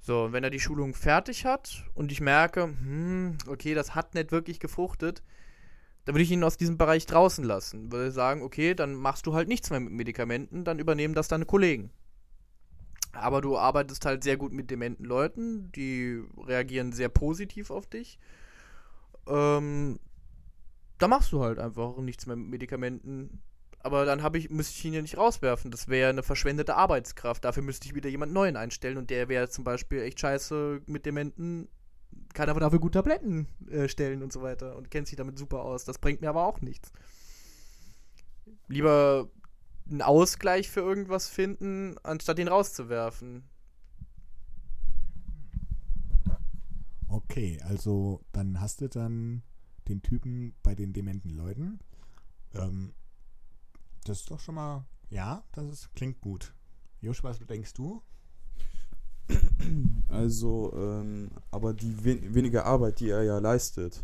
So, 0.00 0.32
wenn 0.32 0.42
er 0.42 0.50
die 0.50 0.60
Schulung 0.60 0.94
fertig 0.94 1.44
hat 1.44 1.84
und 1.94 2.10
ich 2.10 2.20
merke, 2.20 2.64
hm, 2.64 3.38
okay, 3.46 3.74
das 3.74 3.94
hat 3.94 4.14
nicht 4.14 4.32
wirklich 4.32 4.58
gefruchtet, 4.58 5.22
dann 6.04 6.14
würde 6.14 6.22
ich 6.22 6.30
ihn 6.30 6.44
aus 6.44 6.56
diesem 6.56 6.78
Bereich 6.78 7.06
draußen 7.06 7.44
lassen. 7.44 7.92
Würde 7.92 8.10
sagen, 8.10 8.42
okay, 8.42 8.74
dann 8.74 8.94
machst 8.94 9.26
du 9.26 9.34
halt 9.34 9.48
nichts 9.48 9.70
mehr 9.70 9.80
mit 9.80 9.92
Medikamenten, 9.92 10.64
dann 10.64 10.78
übernehmen 10.78 11.14
das 11.14 11.28
deine 11.28 11.46
Kollegen. 11.46 11.90
Aber 13.12 13.40
du 13.40 13.58
arbeitest 13.58 14.06
halt 14.06 14.22
sehr 14.22 14.36
gut 14.36 14.52
mit 14.52 14.70
dementen 14.70 15.04
Leuten, 15.04 15.72
die 15.72 16.22
reagieren 16.38 16.92
sehr 16.92 17.08
positiv 17.08 17.70
auf 17.70 17.86
dich. 17.86 18.18
Ähm, 19.26 19.98
da 20.98 21.08
machst 21.08 21.32
du 21.32 21.42
halt 21.42 21.58
einfach 21.58 21.96
nichts 21.98 22.26
mehr 22.26 22.36
mit 22.36 22.48
Medikamenten 22.48 23.40
aber 23.82 24.04
dann 24.04 24.22
ich, 24.34 24.50
müsste 24.50 24.76
ich 24.76 24.84
ihn 24.84 24.92
ja 24.92 25.02
nicht 25.02 25.16
rauswerfen. 25.16 25.70
Das 25.70 25.88
wäre 25.88 26.10
eine 26.10 26.22
verschwendete 26.22 26.76
Arbeitskraft. 26.76 27.44
Dafür 27.44 27.62
müsste 27.62 27.86
ich 27.86 27.94
wieder 27.94 28.10
jemand 28.10 28.32
Neuen 28.32 28.56
einstellen 28.56 28.98
und 28.98 29.10
der 29.10 29.28
wäre 29.28 29.48
zum 29.48 29.64
Beispiel 29.64 30.02
echt 30.02 30.20
scheiße 30.20 30.82
mit 30.86 31.06
Dementen, 31.06 31.68
kann 32.34 32.48
aber 32.48 32.60
dafür 32.60 32.78
gut 32.78 32.94
Tabletten 32.94 33.48
äh, 33.70 33.88
stellen 33.88 34.22
und 34.22 34.32
so 34.32 34.42
weiter 34.42 34.76
und 34.76 34.90
kennt 34.90 35.08
sich 35.08 35.16
damit 35.16 35.38
super 35.38 35.62
aus. 35.62 35.84
Das 35.84 35.98
bringt 35.98 36.20
mir 36.20 36.28
aber 36.28 36.46
auch 36.46 36.60
nichts. 36.60 36.92
Lieber 38.68 39.28
einen 39.88 40.02
Ausgleich 40.02 40.70
für 40.70 40.80
irgendwas 40.80 41.28
finden, 41.28 41.96
anstatt 42.02 42.38
ihn 42.38 42.48
rauszuwerfen. 42.48 43.42
Okay, 47.08 47.60
also 47.62 48.24
dann 48.32 48.60
hast 48.60 48.80
du 48.80 48.88
dann 48.88 49.42
den 49.88 50.02
Typen 50.02 50.54
bei 50.62 50.76
den 50.76 50.92
dementen 50.92 51.30
Leuten. 51.30 51.80
Ähm, 52.54 52.94
das 54.04 54.20
ist 54.20 54.30
doch 54.30 54.38
schon 54.38 54.54
mal, 54.54 54.86
ja, 55.08 55.44
das 55.52 55.66
ist, 55.66 55.94
klingt 55.94 56.20
gut. 56.20 56.54
Joshua, 57.00 57.30
was 57.30 57.38
denkst 57.40 57.74
du? 57.74 58.02
Also, 60.08 60.72
ähm, 60.74 61.30
aber 61.50 61.72
die 61.72 62.04
wen 62.04 62.34
weniger 62.34 62.66
Arbeit, 62.66 63.00
die 63.00 63.10
er 63.10 63.22
ja 63.22 63.38
leistet, 63.38 64.02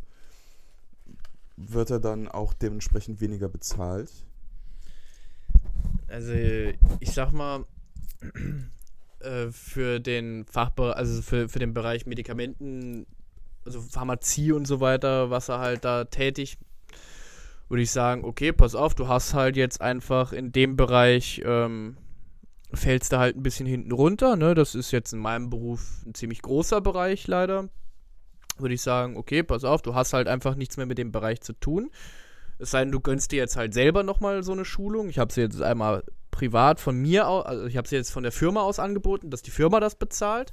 wird 1.56 1.90
er 1.90 1.98
dann 1.98 2.28
auch 2.28 2.54
dementsprechend 2.54 3.20
weniger 3.20 3.48
bezahlt? 3.48 4.10
Also, 6.08 6.32
ich 6.32 7.12
sag 7.12 7.32
mal, 7.32 7.64
äh, 9.20 9.48
für 9.50 9.98
den 9.98 10.44
Fachbereich, 10.44 10.96
also 10.96 11.22
für, 11.22 11.48
für 11.48 11.58
den 11.58 11.74
Bereich 11.74 12.06
Medikamenten, 12.06 13.06
also 13.64 13.80
Pharmazie 13.80 14.52
und 14.52 14.66
so 14.66 14.80
weiter, 14.80 15.30
was 15.30 15.48
er 15.48 15.58
halt 15.58 15.84
da 15.84 16.04
tätig 16.04 16.56
würde 17.68 17.82
ich 17.82 17.90
sagen, 17.90 18.24
okay, 18.24 18.52
pass 18.52 18.74
auf, 18.74 18.94
du 18.94 19.08
hast 19.08 19.34
halt 19.34 19.56
jetzt 19.56 19.80
einfach 19.80 20.32
in 20.32 20.52
dem 20.52 20.76
Bereich, 20.76 21.42
ähm, 21.44 21.96
fällst 22.76 23.12
du 23.12 23.18
halt 23.18 23.36
ein 23.36 23.42
bisschen 23.42 23.66
hinten 23.66 23.92
runter, 23.92 24.36
ne? 24.36 24.54
Das 24.54 24.74
ist 24.74 24.90
jetzt 24.90 25.12
in 25.12 25.18
meinem 25.18 25.50
Beruf 25.50 26.02
ein 26.06 26.14
ziemlich 26.14 26.42
großer 26.42 26.80
Bereich 26.80 27.26
leider. 27.26 27.68
Würde 28.58 28.74
ich 28.74 28.82
sagen, 28.82 29.16
okay, 29.16 29.42
pass 29.42 29.64
auf, 29.64 29.82
du 29.82 29.94
hast 29.94 30.12
halt 30.12 30.28
einfach 30.28 30.54
nichts 30.54 30.76
mehr 30.76 30.86
mit 30.86 30.98
dem 30.98 31.12
Bereich 31.12 31.40
zu 31.40 31.52
tun. 31.52 31.90
Es 32.58 32.70
sei 32.70 32.80
denn, 32.80 32.92
du 32.92 33.00
gönnst 33.00 33.32
dir 33.32 33.36
jetzt 33.36 33.56
halt 33.56 33.74
selber 33.74 34.02
nochmal 34.02 34.42
so 34.42 34.52
eine 34.52 34.64
Schulung. 34.64 35.10
Ich 35.10 35.18
habe 35.18 35.32
sie 35.32 35.42
jetzt 35.42 35.60
einmal 35.60 36.04
privat 36.30 36.80
von 36.80 36.96
mir 36.96 37.28
aus, 37.28 37.46
also 37.46 37.66
ich 37.66 37.76
habe 37.76 37.88
sie 37.88 37.96
jetzt 37.96 38.10
von 38.10 38.22
der 38.22 38.32
Firma 38.32 38.62
aus 38.62 38.78
angeboten, 38.78 39.30
dass 39.30 39.42
die 39.42 39.50
Firma 39.50 39.80
das 39.80 39.94
bezahlt. 39.94 40.52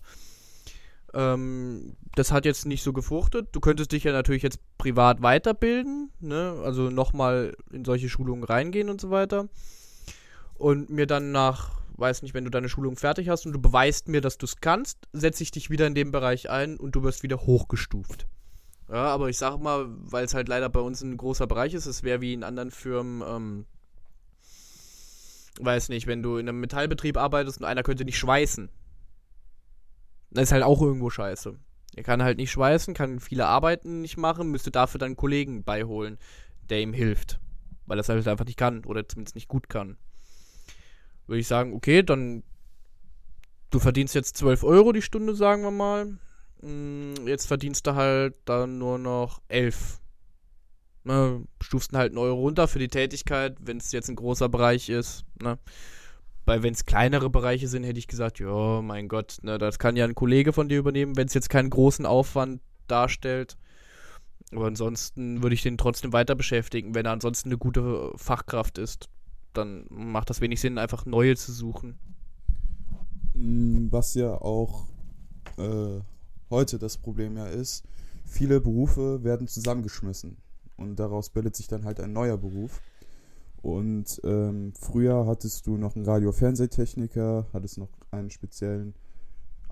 Ähm, 1.13 1.95
das 2.15 2.31
hat 2.31 2.45
jetzt 2.45 2.65
nicht 2.65 2.83
so 2.83 2.93
gefruchtet. 2.93 3.49
Du 3.51 3.59
könntest 3.59 3.91
dich 3.91 4.03
ja 4.03 4.11
natürlich 4.11 4.43
jetzt 4.43 4.59
privat 4.77 5.21
weiterbilden, 5.21 6.11
ne? 6.19 6.61
also 6.63 6.89
nochmal 6.89 7.55
in 7.71 7.85
solche 7.85 8.09
Schulungen 8.09 8.43
reingehen 8.43 8.89
und 8.89 8.99
so 8.99 9.11
weiter. 9.11 9.47
Und 10.55 10.89
mir 10.89 11.05
dann 11.05 11.31
nach, 11.31 11.81
weiß 11.97 12.21
nicht, 12.21 12.33
wenn 12.33 12.43
du 12.43 12.51
deine 12.51 12.69
Schulung 12.69 12.95
fertig 12.95 13.29
hast 13.29 13.45
und 13.45 13.53
du 13.53 13.61
beweist 13.61 14.07
mir, 14.07 14.21
dass 14.21 14.37
du 14.37 14.45
es 14.45 14.57
kannst, 14.57 14.97
setze 15.13 15.43
ich 15.43 15.51
dich 15.51 15.69
wieder 15.69 15.87
in 15.87 15.95
dem 15.95 16.11
Bereich 16.11 16.49
ein 16.49 16.77
und 16.77 16.95
du 16.95 17.03
wirst 17.03 17.23
wieder 17.23 17.37
hochgestuft. 17.37 18.27
Ja, 18.89 19.05
aber 19.05 19.29
ich 19.29 19.37
sag 19.37 19.57
mal, 19.59 19.87
weil 19.89 20.25
es 20.25 20.33
halt 20.33 20.47
leider 20.47 20.69
bei 20.69 20.79
uns 20.79 21.01
ein 21.01 21.17
großer 21.17 21.47
Bereich 21.47 21.73
ist, 21.73 21.85
es 21.85 22.03
wäre 22.03 22.21
wie 22.21 22.33
in 22.33 22.43
anderen 22.43 22.71
Firmen, 22.71 23.23
ähm, 23.27 23.65
weiß 25.59 25.89
nicht, 25.89 26.07
wenn 26.07 26.23
du 26.23 26.37
in 26.37 26.49
einem 26.49 26.59
Metallbetrieb 26.59 27.17
arbeitest 27.17 27.59
und 27.59 27.65
einer 27.65 27.83
könnte 27.83 28.05
nicht 28.05 28.17
schweißen, 28.17 28.69
das 30.31 30.45
ist 30.45 30.51
halt 30.51 30.63
auch 30.63 30.81
irgendwo 30.81 31.09
scheiße. 31.09 31.57
Er 31.95 32.03
kann 32.03 32.23
halt 32.23 32.37
nicht 32.37 32.51
schweißen, 32.51 32.93
kann 32.95 33.19
viele 33.19 33.45
Arbeiten 33.45 34.01
nicht 34.01 34.17
machen, 34.17 34.49
müsste 34.49 34.71
dafür 34.71 34.97
dann 34.97 35.07
einen 35.07 35.15
Kollegen 35.15 35.63
beiholen, 35.63 36.17
der 36.69 36.81
ihm 36.81 36.91
hilft. 36.91 37.39
Weil 37.85 37.99
er 37.99 38.01
es 38.01 38.09
halt 38.09 38.27
einfach 38.27 38.45
nicht 38.45 38.57
kann 38.57 38.83
oder 38.85 39.07
zumindest 39.07 39.35
nicht 39.35 39.47
gut 39.47 39.69
kann. 39.69 39.97
Würde 41.27 41.39
ich 41.39 41.47
sagen, 41.47 41.73
okay, 41.73 42.03
dann 42.03 42.43
du 43.69 43.79
verdienst 43.79 44.15
jetzt 44.15 44.37
12 44.37 44.63
Euro 44.63 44.91
die 44.91 45.01
Stunde, 45.01 45.35
sagen 45.35 45.63
wir 45.63 45.71
mal. 45.71 46.17
Mm, 46.61 47.27
jetzt 47.27 47.47
verdienst 47.47 47.87
du 47.87 47.95
halt 47.95 48.35
dann 48.45 48.77
nur 48.77 48.97
noch 48.97 49.41
11. 49.47 49.99
Ne, 51.05 51.43
stufst 51.61 51.91
halt 51.91 52.11
einen 52.11 52.17
Euro 52.17 52.39
runter 52.39 52.67
für 52.67 52.79
die 52.79 52.87
Tätigkeit, 52.87 53.57
wenn 53.59 53.77
es 53.77 53.91
jetzt 53.91 54.09
ein 54.09 54.15
großer 54.15 54.47
Bereich 54.47 54.87
ist. 54.87 55.25
Ne? 55.41 55.59
Weil 56.45 56.63
wenn 56.63 56.73
es 56.73 56.85
kleinere 56.85 57.29
Bereiche 57.29 57.67
sind, 57.67 57.83
hätte 57.83 57.99
ich 57.99 58.07
gesagt, 58.07 58.39
ja, 58.39 58.81
mein 58.81 59.09
Gott, 59.09 59.37
ne, 59.41 59.57
das 59.57 59.79
kann 59.79 59.97
ja 59.97 60.05
ein 60.05 60.15
Kollege 60.15 60.53
von 60.53 60.69
dir 60.69 60.79
übernehmen, 60.79 61.17
wenn 61.17 61.27
es 61.27 61.33
jetzt 61.33 61.49
keinen 61.49 61.69
großen 61.69 62.05
Aufwand 62.05 62.61
darstellt. 62.87 63.57
Aber 64.51 64.67
ansonsten 64.67 65.41
würde 65.41 65.55
ich 65.55 65.63
den 65.63 65.77
trotzdem 65.77 66.13
weiter 66.13 66.35
beschäftigen. 66.35 66.95
Wenn 66.95 67.05
er 67.05 67.11
ansonsten 67.11 67.49
eine 67.49 67.57
gute 67.57 68.11
Fachkraft 68.15 68.77
ist, 68.77 69.09
dann 69.53 69.85
macht 69.89 70.29
das 70.29 70.41
wenig 70.41 70.61
Sinn, 70.61 70.77
einfach 70.77 71.05
neue 71.05 71.35
zu 71.35 71.51
suchen. 71.51 71.97
Mm, 73.33 73.87
was 73.89 74.13
ja 74.13 74.33
auch 74.33 74.87
äh, 75.57 75.99
heute 76.49 76.79
das 76.79 76.97
Problem 76.97 77.37
ja 77.37 77.47
ist, 77.47 77.83
viele 78.25 78.61
Berufe 78.61 79.23
werden 79.23 79.47
zusammengeschmissen. 79.47 80.37
Und 80.75 80.97
daraus 80.97 81.29
bildet 81.29 81.55
sich 81.55 81.67
dann 81.67 81.85
halt 81.85 81.99
ein 81.99 82.13
neuer 82.13 82.37
Beruf. 82.37 82.81
Und 83.61 84.19
ähm, 84.23 84.73
früher 84.77 85.25
hattest 85.25 85.67
du 85.67 85.77
noch 85.77 85.95
einen 85.95 86.05
Radio-Fernsehtechniker, 86.05 87.47
hattest 87.53 87.77
noch 87.77 87.89
einen 88.11 88.29
speziellen 88.29 88.93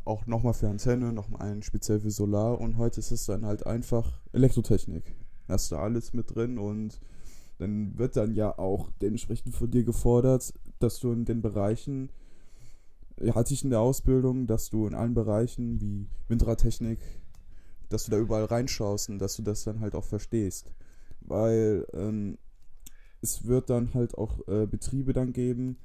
auch 0.06 0.26
nochmal 0.26 0.54
für 0.54 0.70
Antenne, 0.70 1.14
nochmal 1.14 1.42
einen 1.44 1.62
speziell 1.62 2.00
für 2.00 2.12
Solar 2.12 2.60
und 2.60 2.78
heute 2.78 3.00
ist 3.00 3.12
es 3.12 3.26
dann 3.26 3.46
halt 3.46 3.66
einfach 3.68 4.20
Elektrotechnik. 4.34 5.14
Hast 5.48 5.72
du 5.72 5.76
alles 5.76 6.14
mit 6.14 6.34
drin 6.34 6.58
und 6.58 7.00
dann 7.62 7.96
wird 8.00 8.18
dann 8.18 8.34
ja 8.34 8.58
auch 8.58 8.90
dementsprechend 9.02 9.56
von 9.56 9.70
dir 9.70 9.84
gefordert, 9.84 10.52
dass 10.80 11.00
du 11.00 11.12
in 11.12 11.26
den 11.26 11.44
Bereichen, 11.44 12.10
hatte 13.36 13.54
ich 13.54 13.64
in 13.64 13.70
der 13.70 13.82
Ausbildung, 13.82 14.48
dass 14.48 14.72
du 14.72 14.88
in 14.88 14.96
allen 14.96 15.14
Bereichen 15.14 15.80
wie 15.80 16.08
Windradtechnik, 16.28 17.00
dass 17.90 18.06
du 18.06 18.12
da 18.12 18.18
überall 18.18 18.46
reinschaust 18.46 19.10
und 19.10 19.20
dass 19.20 19.36
du 19.36 19.44
das 19.44 19.64
dann 19.64 19.80
halt 19.80 19.94
auch 19.94 20.06
verstehst. 20.06 20.72
Weil 21.20 21.86
ähm, 21.94 22.40
es 23.22 23.46
wird 23.46 23.70
dann 23.70 23.94
halt 23.94 24.18
auch 24.18 24.40
äh, 24.48 24.66
Betriebe 24.66 25.14
dann 25.14 25.32
geben, 25.32 25.78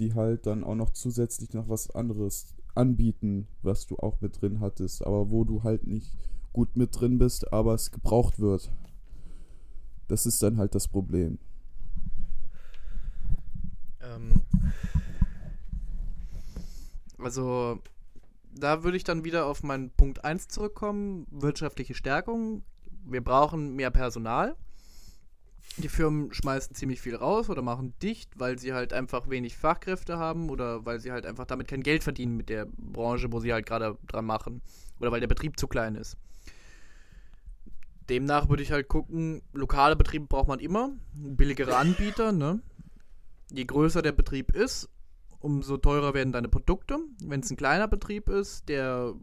die 0.00 0.14
halt 0.14 0.46
dann 0.46 0.64
auch 0.64 0.74
noch 0.74 0.90
zusätzlich 0.90 1.52
noch 1.52 1.68
was 1.68 1.88
anderes 1.90 2.56
anbieten, 2.74 3.46
was 3.62 3.86
du 3.86 3.96
auch 3.96 4.20
mit 4.20 4.42
drin 4.42 4.58
hattest, 4.58 5.06
aber 5.06 5.30
wo 5.30 5.44
du 5.44 5.62
halt 5.62 5.86
nicht 5.86 6.16
gut 6.52 6.76
mit 6.76 6.98
drin 6.98 7.18
bist, 7.18 7.52
aber 7.52 7.74
es 7.74 7.92
gebraucht 7.92 8.40
wird. 8.40 8.72
Das 10.12 10.26
ist 10.26 10.42
dann 10.42 10.58
halt 10.58 10.74
das 10.74 10.88
Problem. 10.88 11.38
Ähm, 14.02 14.42
also, 17.16 17.80
da 18.54 18.84
würde 18.84 18.98
ich 18.98 19.04
dann 19.04 19.24
wieder 19.24 19.46
auf 19.46 19.62
meinen 19.62 19.88
Punkt 19.88 20.22
1 20.22 20.48
zurückkommen: 20.48 21.26
wirtschaftliche 21.30 21.94
Stärkung. 21.94 22.62
Wir 23.06 23.24
brauchen 23.24 23.74
mehr 23.74 23.90
Personal. 23.90 24.54
Die 25.78 25.88
Firmen 25.88 26.30
schmeißen 26.34 26.76
ziemlich 26.76 27.00
viel 27.00 27.16
raus 27.16 27.48
oder 27.48 27.62
machen 27.62 27.94
dicht, 28.02 28.38
weil 28.38 28.58
sie 28.58 28.74
halt 28.74 28.92
einfach 28.92 29.30
wenig 29.30 29.56
Fachkräfte 29.56 30.18
haben 30.18 30.50
oder 30.50 30.84
weil 30.84 31.00
sie 31.00 31.10
halt 31.10 31.24
einfach 31.24 31.46
damit 31.46 31.68
kein 31.68 31.82
Geld 31.82 32.04
verdienen 32.04 32.36
mit 32.36 32.50
der 32.50 32.66
Branche, 32.66 33.32
wo 33.32 33.40
sie 33.40 33.54
halt 33.54 33.64
gerade 33.64 33.96
dran 34.08 34.26
machen. 34.26 34.60
Oder 35.00 35.10
weil 35.10 35.20
der 35.20 35.28
Betrieb 35.28 35.58
zu 35.58 35.68
klein 35.68 35.94
ist. 35.94 36.18
Demnach 38.12 38.50
würde 38.50 38.62
ich 38.62 38.72
halt 38.72 38.88
gucken, 38.88 39.40
lokale 39.54 39.96
Betriebe 39.96 40.26
braucht 40.26 40.46
man 40.46 40.58
immer, 40.58 40.90
billigere 41.14 41.78
Anbieter, 41.78 42.30
ne? 42.30 42.60
Je 43.50 43.64
größer 43.64 44.02
der 44.02 44.12
Betrieb 44.12 44.54
ist, 44.54 44.90
umso 45.40 45.78
teurer 45.78 46.12
werden 46.12 46.30
deine 46.30 46.50
Produkte. 46.50 46.98
Wenn 47.24 47.40
es 47.40 47.50
ein 47.50 47.56
kleiner 47.56 47.88
Betrieb 47.88 48.28
ist, 48.28 48.68
der 48.68 49.14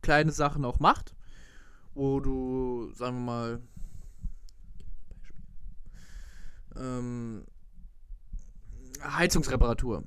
kleine 0.00 0.32
Sachen 0.32 0.64
auch 0.64 0.80
macht, 0.80 1.14
wo 1.92 2.20
du, 2.20 2.90
sagen 2.94 3.18
wir 3.18 3.24
mal, 3.24 3.62
ähm, 6.74 7.44
Heizungsreparatur. 9.02 10.04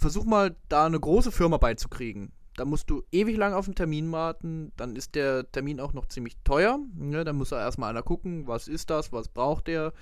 Versuch 0.00 0.24
mal, 0.24 0.56
da 0.68 0.86
eine 0.86 0.98
große 0.98 1.30
Firma 1.30 1.58
beizukriegen. 1.58 2.32
Da 2.56 2.64
musst 2.64 2.88
du 2.88 3.02
ewig 3.10 3.36
lang 3.36 3.52
auf 3.52 3.66
einen 3.66 3.74
Termin 3.74 4.12
warten. 4.12 4.72
Dann 4.76 4.94
ist 4.94 5.14
der 5.14 5.50
Termin 5.50 5.80
auch 5.80 5.92
noch 5.92 6.06
ziemlich 6.06 6.36
teuer. 6.44 6.78
Ne? 6.94 7.24
Dann 7.24 7.36
muss 7.36 7.48
da 7.48 7.60
erstmal 7.60 7.90
einer 7.90 8.02
gucken, 8.02 8.46
was 8.46 8.68
ist 8.68 8.90
das, 8.90 9.12
was 9.12 9.28
braucht 9.28 9.66
der 9.66 9.92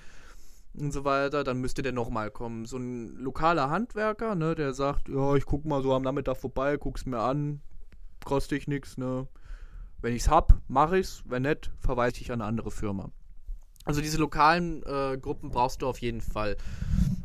und 0.75 0.93
so 0.93 1.05
weiter. 1.05 1.45
Dann 1.45 1.61
müsste 1.61 1.83
der 1.83 1.93
nochmal 1.93 2.31
kommen. 2.31 2.67
So 2.67 2.77
ein 2.77 3.17
lokaler 3.17 3.71
Handwerker, 3.71 4.35
ne, 4.35 4.55
der 4.55 4.75
sagt, 4.75 5.09
ja, 5.09 5.35
ich 5.35 5.47
guck 5.47 5.65
mal 5.65 5.83
so 5.83 5.95
am 5.95 6.03
Nachmittag 6.03 6.37
vorbei, 6.37 6.77
guck's 6.77 7.07
mir 7.07 7.21
an, 7.21 7.61
kostet 8.25 8.59
ich 8.59 8.69
nichts, 8.69 8.97
ne. 8.97 9.27
Wenn 10.01 10.15
ich's 10.15 10.29
hab, 10.29 10.61
mache 10.69 10.99
ich's. 10.99 11.23
Wenn 11.27 11.43
nicht, 11.43 11.71
verweise 11.79 12.21
ich 12.21 12.33
an 12.33 12.41
eine 12.41 12.49
andere 12.49 12.71
Firma. 12.71 13.11
Also 13.85 14.01
diese 14.01 14.19
lokalen 14.19 14.83
äh, 14.85 15.19
Gruppen 15.19 15.51
brauchst 15.51 15.83
du 15.83 15.87
auf 15.87 15.99
jeden 15.99 16.21
Fall. 16.21 16.57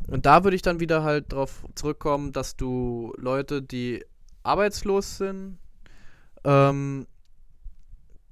Und 0.06 0.26
da 0.26 0.44
würde 0.44 0.56
ich 0.56 0.62
dann 0.62 0.80
wieder 0.80 1.02
halt 1.02 1.32
darauf 1.32 1.64
zurückkommen, 1.74 2.32
dass 2.32 2.56
du 2.56 3.12
Leute, 3.16 3.62
die 3.62 4.04
arbeitslos 4.48 5.18
sind, 5.18 5.58
ähm, 6.44 7.06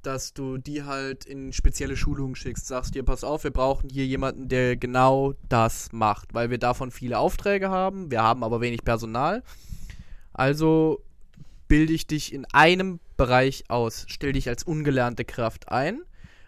dass 0.02 0.32
du 0.32 0.56
die 0.56 0.84
halt 0.84 1.24
in 1.24 1.52
spezielle 1.52 1.96
Schulungen 1.96 2.36
schickst. 2.36 2.66
Sagst 2.66 2.94
dir, 2.94 3.02
pass 3.02 3.24
auf, 3.24 3.44
wir 3.44 3.50
brauchen 3.50 3.90
hier 3.90 4.06
jemanden, 4.06 4.48
der 4.48 4.76
genau 4.76 5.34
das 5.48 5.92
macht, 5.92 6.32
weil 6.32 6.50
wir 6.50 6.58
davon 6.58 6.90
viele 6.90 7.18
Aufträge 7.18 7.70
haben, 7.70 8.10
wir 8.10 8.22
haben 8.22 8.44
aber 8.44 8.60
wenig 8.60 8.84
Personal. 8.84 9.42
Also 10.32 11.02
bilde 11.68 11.92
ich 11.92 12.06
dich 12.06 12.32
in 12.32 12.44
einem 12.52 13.00
Bereich 13.16 13.64
aus, 13.68 14.04
stell 14.08 14.32
dich 14.32 14.48
als 14.48 14.62
ungelernte 14.62 15.24
Kraft 15.24 15.70
ein, 15.70 16.02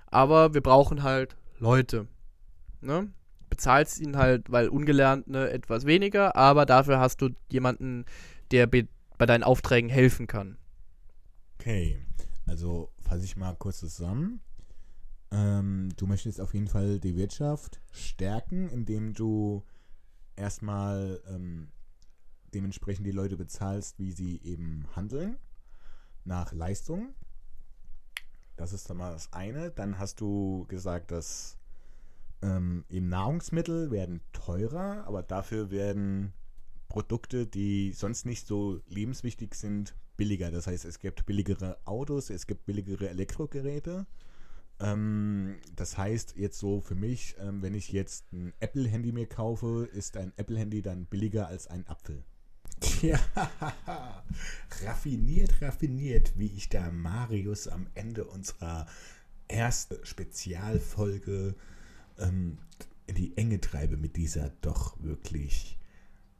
aber 0.06 0.54
wir 0.54 0.60
brauchen 0.60 1.02
halt 1.02 1.36
Leute. 1.58 2.06
Ne? 2.80 3.10
Bezahlst 3.50 3.98
ihn 4.00 4.16
halt, 4.16 4.52
weil 4.52 4.68
ungelernt 4.68 5.26
ne, 5.26 5.50
etwas 5.50 5.86
weniger, 5.86 6.36
aber 6.36 6.66
dafür 6.66 7.00
hast 7.00 7.22
du 7.22 7.30
jemanden, 7.50 8.04
der 8.52 8.66
bei 9.18 9.26
deinen 9.26 9.42
Aufträgen 9.42 9.90
helfen 9.90 10.26
kann. 10.26 10.56
Okay, 11.58 11.98
also 12.46 12.90
fasse 13.02 13.24
ich 13.24 13.36
mal 13.36 13.54
kurz 13.56 13.80
zusammen. 13.80 14.40
Ähm, 15.30 15.90
du 15.96 16.06
möchtest 16.06 16.40
auf 16.40 16.54
jeden 16.54 16.68
Fall 16.68 17.00
die 17.00 17.16
Wirtschaft 17.16 17.80
stärken, 17.92 18.68
indem 18.70 19.12
du 19.12 19.62
erstmal 20.36 21.20
ähm, 21.28 21.68
dementsprechend 22.54 23.06
die 23.06 23.12
Leute 23.12 23.36
bezahlst, 23.36 23.98
wie 23.98 24.12
sie 24.12 24.40
eben 24.42 24.86
handeln, 24.94 25.36
nach 26.24 26.52
Leistung. 26.52 27.14
Das 28.56 28.72
ist 28.72 28.88
dann 28.88 28.96
mal 28.96 29.12
das 29.12 29.32
eine. 29.32 29.70
Dann 29.70 29.98
hast 29.98 30.20
du 30.20 30.64
gesagt, 30.68 31.10
dass 31.10 31.58
ähm, 32.40 32.84
eben 32.88 33.08
Nahrungsmittel 33.08 33.90
werden 33.90 34.20
teurer, 34.32 35.04
aber 35.06 35.22
dafür 35.22 35.70
werden 35.70 36.32
Produkte, 36.88 37.46
die 37.46 37.92
sonst 37.92 38.26
nicht 38.26 38.46
so 38.46 38.80
lebenswichtig 38.88 39.54
sind, 39.54 39.94
billiger. 40.16 40.50
Das 40.50 40.66
heißt, 40.66 40.84
es 40.84 40.98
gibt 40.98 41.26
billigere 41.26 41.78
Autos, 41.84 42.30
es 42.30 42.46
gibt 42.46 42.66
billigere 42.66 43.08
Elektrogeräte. 43.08 44.06
Ähm, 44.80 45.56
das 45.74 45.98
heißt, 45.98 46.36
jetzt 46.36 46.58
so 46.58 46.80
für 46.80 46.94
mich, 46.94 47.36
ähm, 47.40 47.62
wenn 47.62 47.74
ich 47.74 47.92
jetzt 47.92 48.32
ein 48.32 48.52
Apple-Handy 48.60 49.12
mir 49.12 49.26
kaufe, 49.26 49.88
ist 49.92 50.16
ein 50.16 50.32
Apple-Handy 50.36 50.82
dann 50.82 51.06
billiger 51.06 51.48
als 51.48 51.66
ein 51.66 51.86
Apfel. 51.86 52.22
Tja, 52.80 53.18
raffiniert, 54.84 55.60
raffiniert, 55.62 56.32
wie 56.36 56.46
ich 56.46 56.68
da 56.68 56.90
Marius 56.90 57.66
am 57.66 57.88
Ende 57.94 58.24
unserer 58.24 58.86
ersten 59.48 60.04
Spezialfolge 60.04 61.54
ähm, 62.18 62.58
in 63.06 63.14
die 63.14 63.36
Enge 63.36 63.60
treibe 63.60 63.96
mit 63.96 64.16
dieser 64.16 64.50
doch 64.60 65.02
wirklich 65.02 65.77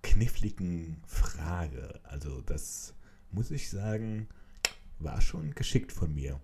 kniffligen 0.03 1.03
Frage. 1.07 2.01
Also 2.05 2.41
das 2.43 2.95
muss 3.31 3.51
ich 3.51 3.71
sagen, 3.71 4.29
war 4.99 5.21
schon 5.21 5.55
geschickt 5.55 5.93
von 5.93 6.15
mir. 6.15 6.41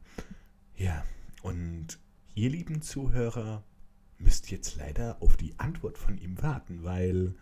Ja, 0.77 1.05
und 1.43 1.99
ihr 2.35 2.51
lieben 2.51 2.83
Zuhörer 2.83 3.65
müsst 4.19 4.51
jetzt 4.51 4.77
leider 4.77 5.21
auf 5.23 5.37
die 5.37 5.59
Antwort 5.59 5.99
von 5.99 6.19
ihm 6.19 6.41
warten, 6.43 6.83
weil 6.85 7.35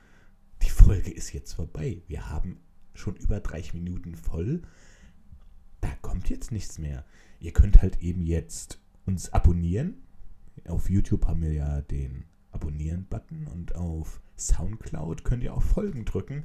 die 0.62 0.70
Folge 0.70 1.10
ist 1.10 1.32
jetzt 1.32 1.52
vorbei. 1.54 2.02
Wir 2.06 2.28
haben 2.28 2.60
schon 2.94 3.16
über 3.16 3.40
30 3.40 3.74
Minuten 3.74 4.16
voll. 4.16 4.62
Da 5.80 5.90
kommt 6.02 6.30
jetzt 6.30 6.52
nichts 6.52 6.78
mehr. 6.78 7.04
Ihr 7.40 7.52
könnt 7.52 7.82
halt 7.82 8.02
eben 8.02 8.22
jetzt 8.22 8.80
uns 9.04 9.32
abonnieren. 9.32 10.02
Auf 10.68 10.90
YouTube 10.90 11.26
haben 11.26 11.42
wir 11.42 11.52
ja 11.52 11.80
den 11.80 12.24
Abonnieren-Button 12.52 13.46
und 13.48 13.74
auf 13.74 14.20
Soundcloud 14.46 15.24
könnt 15.24 15.42
ihr 15.42 15.54
auch 15.54 15.62
Folgen 15.62 16.04
drücken. 16.04 16.44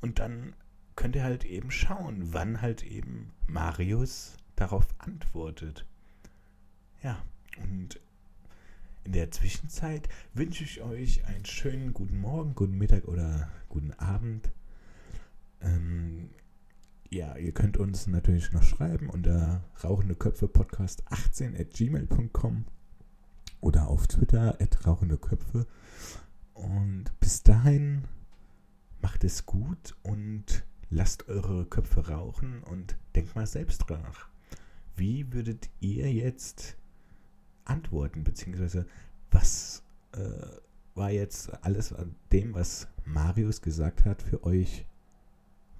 Und 0.00 0.18
dann 0.18 0.54
könnt 0.96 1.16
ihr 1.16 1.24
halt 1.24 1.44
eben 1.44 1.70
schauen, 1.70 2.32
wann 2.32 2.60
halt 2.60 2.84
eben 2.84 3.30
Marius 3.46 4.36
darauf 4.56 4.86
antwortet. 4.98 5.86
Ja, 7.02 7.22
und 7.62 8.00
in 9.04 9.12
der 9.12 9.30
Zwischenzeit 9.30 10.08
wünsche 10.32 10.64
ich 10.64 10.82
euch 10.82 11.24
einen 11.26 11.44
schönen 11.44 11.92
guten 11.92 12.20
Morgen, 12.20 12.54
guten 12.54 12.78
Mittag 12.78 13.08
oder 13.08 13.50
guten 13.68 13.92
Abend. 13.94 14.50
Ähm, 15.60 16.30
ja, 17.10 17.36
ihr 17.36 17.52
könnt 17.52 17.76
uns 17.76 18.06
natürlich 18.06 18.52
noch 18.52 18.62
schreiben 18.62 19.10
unter 19.10 19.64
rauchendeköpfe-podcast18 19.82 21.60
at 21.60 21.70
gmail.com 21.74 22.64
oder 23.60 23.88
auf 23.88 24.06
Twitter 24.06 24.56
at 24.60 24.86
rauchendeköpfe. 24.86 25.66
Und 26.54 27.04
bis 27.20 27.42
dahin 27.42 28.04
macht 29.00 29.24
es 29.24 29.46
gut 29.46 29.96
und 30.02 30.64
lasst 30.90 31.28
eure 31.28 31.64
Köpfe 31.64 32.08
rauchen 32.08 32.62
und 32.64 32.96
denkt 33.14 33.34
mal 33.34 33.46
selbst 33.46 33.88
nach. 33.88 34.28
Wie 34.96 35.32
würdet 35.32 35.70
ihr 35.80 36.12
jetzt 36.12 36.76
antworten, 37.64 38.24
beziehungsweise 38.24 38.86
was 39.30 39.82
äh, 40.12 40.46
war 40.94 41.10
jetzt 41.10 41.50
alles 41.64 41.92
an 41.92 42.14
dem, 42.32 42.54
was 42.54 42.88
Marius 43.04 43.62
gesagt 43.62 44.04
hat, 44.04 44.22
für 44.22 44.44
euch 44.44 44.84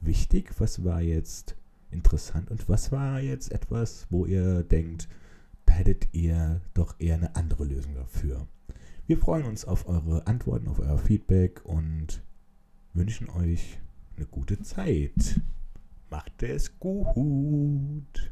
wichtig? 0.00 0.54
Was 0.58 0.84
war 0.84 1.02
jetzt 1.02 1.56
interessant 1.90 2.50
und 2.50 2.68
was 2.68 2.90
war 2.90 3.20
jetzt 3.20 3.52
etwas, 3.52 4.06
wo 4.10 4.24
ihr 4.24 4.62
denkt, 4.62 5.08
da 5.66 5.74
hättet 5.74 6.08
ihr 6.12 6.60
doch 6.74 6.98
eher 6.98 7.16
eine 7.16 7.36
andere 7.36 7.64
Lösung 7.64 7.94
dafür? 7.94 8.46
Wir 9.06 9.18
freuen 9.18 9.46
uns 9.46 9.64
auf 9.64 9.88
eure 9.88 10.26
Antworten, 10.26 10.68
auf 10.68 10.78
euer 10.78 10.96
Feedback 10.96 11.64
und 11.64 12.22
wünschen 12.94 13.28
euch 13.30 13.80
eine 14.16 14.26
gute 14.26 14.60
Zeit. 14.62 15.40
macht 16.12 16.42
es 16.42 16.78
gut. 16.78 18.30